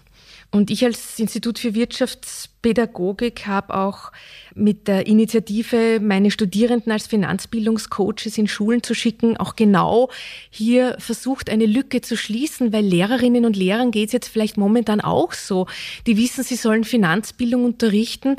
Und 0.49 0.71
ich 0.71 0.85
als 0.85 1.19
Institut 1.19 1.59
für 1.59 1.75
Wirtschaftspädagogik 1.75 3.47
habe 3.47 3.75
auch 3.75 4.11
mit 4.55 4.87
der 4.87 5.05
Initiative, 5.05 5.99
meine 6.01 6.31
Studierenden 6.31 6.91
als 6.91 7.05
Finanzbildungscoaches 7.07 8.37
in 8.37 8.47
Schulen 8.47 8.81
zu 8.81 8.93
schicken, 8.93 9.35
auch 9.37 9.57
genau 9.57 10.09
hier 10.49 10.95
versucht, 10.99 11.49
eine 11.49 11.65
Lücke 11.65 11.99
zu 12.01 12.15
schließen, 12.15 12.71
weil 12.71 12.85
Lehrerinnen 12.85 13.45
und 13.45 13.57
Lehrern 13.57 13.91
geht 13.91 14.07
es 14.07 14.13
jetzt 14.13 14.29
vielleicht 14.29 14.57
momentan 14.57 15.01
auch 15.01 15.33
so. 15.33 15.67
Die 16.07 16.17
wissen, 16.17 16.43
sie 16.43 16.55
sollen 16.55 16.85
Finanzbildung 16.85 17.65
unterrichten, 17.65 18.37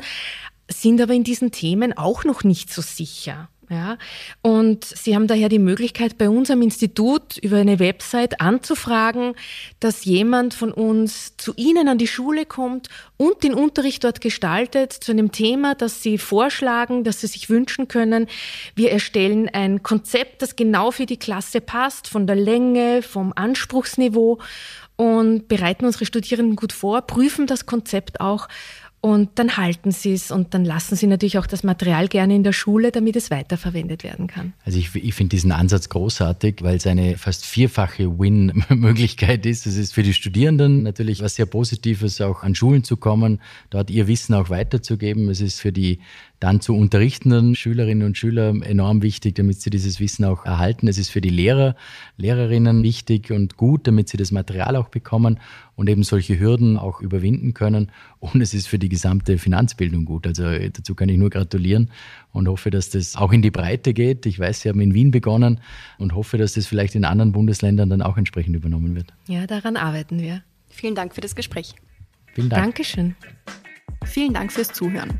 sind 0.67 1.01
aber 1.01 1.13
in 1.13 1.23
diesen 1.23 1.51
Themen 1.51 1.95
auch 1.95 2.23
noch 2.23 2.43
nicht 2.43 2.73
so 2.73 2.81
sicher. 2.81 3.49
Ja, 3.71 3.99
und 4.41 4.83
Sie 4.83 5.13
haben 5.13 5.27
daher 5.27 5.47
die 5.47 5.59
Möglichkeit, 5.59 6.17
bei 6.17 6.27
uns 6.27 6.49
am 6.49 6.63
Institut 6.63 7.37
über 7.37 7.57
eine 7.57 7.77
Website 7.77 8.41
anzufragen, 8.41 9.35
dass 9.79 10.05
jemand 10.05 10.55
von 10.55 10.71
uns 10.71 11.37
zu 11.37 11.53
Ihnen 11.55 11.87
an 11.87 11.99
die 11.99 12.07
Schule 12.07 12.47
kommt 12.47 12.89
und 13.17 13.43
den 13.43 13.53
Unterricht 13.53 14.03
dort 14.03 14.21
gestaltet 14.21 14.93
zu 14.93 15.11
einem 15.11 15.31
Thema, 15.31 15.75
das 15.75 16.01
Sie 16.01 16.17
vorschlagen, 16.17 17.03
das 17.03 17.21
Sie 17.21 17.27
sich 17.27 17.51
wünschen 17.51 17.87
können. 17.87 18.25
Wir 18.73 18.91
erstellen 18.91 19.47
ein 19.49 19.83
Konzept, 19.83 20.41
das 20.41 20.55
genau 20.55 20.89
für 20.89 21.05
die 21.05 21.17
Klasse 21.17 21.61
passt, 21.61 22.07
von 22.07 22.25
der 22.25 22.37
Länge, 22.37 23.03
vom 23.03 23.33
Anspruchsniveau 23.35 24.39
und 24.95 25.47
bereiten 25.47 25.85
unsere 25.85 26.07
Studierenden 26.07 26.55
gut 26.55 26.73
vor, 26.73 27.03
prüfen 27.03 27.45
das 27.45 27.67
Konzept 27.67 28.19
auch 28.19 28.47
und 29.01 29.29
dann 29.35 29.55
halten 29.55 29.91
sie 29.91 30.11
es 30.11 30.29
und 30.29 30.53
dann 30.53 30.65
lassen 30.65 30.97
sie 30.97 31.07
natürlich 31.07 31.37
auch 31.37 31.47
das 31.47 31.63
Material 31.63 32.09
gerne 32.09 32.35
in 32.35 32.43
der 32.43 32.51
Schule, 32.51 32.91
damit 32.91 33.15
es 33.15 33.31
weiterverwendet 33.31 34.03
werden 34.03 34.27
kann. 34.27 34.53
Also 34.65 34.77
ich, 34.77 34.93
ich 34.93 35.13
finde 35.13 35.29
diesen 35.29 35.53
Ansatz 35.53 35.87
großartig, 35.87 36.63
weil 36.63 36.75
es 36.75 36.85
eine 36.85 37.17
fast 37.17 37.45
vierfache 37.45 38.19
Win-Möglichkeit 38.19 39.45
ist. 39.45 39.65
Es 39.67 39.77
ist 39.77 39.93
für 39.93 40.03
die 40.03 40.13
Studierenden 40.13 40.83
natürlich 40.83 41.23
was 41.23 41.35
sehr 41.35 41.45
Positives, 41.45 42.19
auch 42.19 42.43
an 42.43 42.55
Schulen 42.55 42.83
zu 42.83 42.97
kommen, 42.97 43.39
dort 43.69 43.89
ihr 43.89 44.07
Wissen 44.07 44.33
auch 44.33 44.49
weiterzugeben. 44.49 45.29
Es 45.29 45.39
ist 45.39 45.61
für 45.61 45.71
die 45.71 45.99
dann 46.39 46.61
zu 46.61 46.75
unterrichtenden 46.75 47.55
Schülerinnen 47.55 48.07
und 48.07 48.17
Schüler 48.17 48.53
enorm 48.61 49.01
wichtig, 49.01 49.35
damit 49.35 49.59
sie 49.59 49.69
dieses 49.69 49.99
Wissen 49.99 50.23
auch 50.23 50.45
erhalten. 50.45 50.87
Es 50.87 50.97
ist 50.97 51.09
für 51.09 51.19
die 51.19 51.29
Lehrer, 51.29 51.75
Lehrerinnen 52.17 52.81
wichtig 52.81 53.31
und 53.31 53.57
gut, 53.57 53.87
damit 53.87 54.07
sie 54.07 54.15
das 54.15 54.31
Material 54.31 54.77
auch 54.77 54.87
bekommen 54.87 55.39
und 55.75 55.89
eben 55.89 56.03
solche 56.03 56.39
Hürden 56.39 56.77
auch 56.77 57.01
überwinden 57.01 57.53
können. 57.53 57.91
Und 58.19 58.41
es 58.41 58.53
ist 58.53 58.67
für 58.67 58.79
die 58.79 58.87
gesamte 58.87 59.37
Finanzbildung 59.37 60.05
gut. 60.05 60.25
Also 60.27 60.43
dazu 60.43 60.95
kann 60.95 61.09
ich 61.09 61.17
nur 61.17 61.29
gratulieren 61.29 61.91
und 62.31 62.47
hoffe, 62.47 62.69
dass 62.69 62.89
das 62.89 63.17
auch 63.17 63.33
in 63.33 63.41
die 63.41 63.51
Breite 63.51 63.93
geht. 63.93 64.25
Ich 64.25 64.39
weiß, 64.39 64.61
Sie 64.61 64.69
haben 64.69 64.79
in 64.81 64.93
Wien 64.93 65.11
begonnen 65.11 65.59
und 65.97 66.15
hoffe, 66.15 66.37
dass 66.37 66.53
das 66.53 66.67
vielleicht 66.67 66.95
in 66.95 67.03
anderen 67.03 67.33
Bundesländern 67.33 67.89
dann 67.89 68.01
auch 68.01 68.17
entsprechend 68.17 68.55
übernommen 68.55 68.95
wird. 68.95 69.13
Ja, 69.27 69.45
daran 69.45 69.75
arbeiten 69.75 70.21
wir. 70.21 70.41
Vielen 70.69 70.95
Dank 70.95 71.15
für 71.15 71.21
das 71.21 71.35
Gespräch. 71.35 71.75
Vielen 72.33 72.49
Dank. 72.49 72.63
Dankeschön. 72.63 73.15
Vielen 74.05 74.33
Dank 74.33 74.53
fürs 74.53 74.71
Zuhören. 74.71 75.19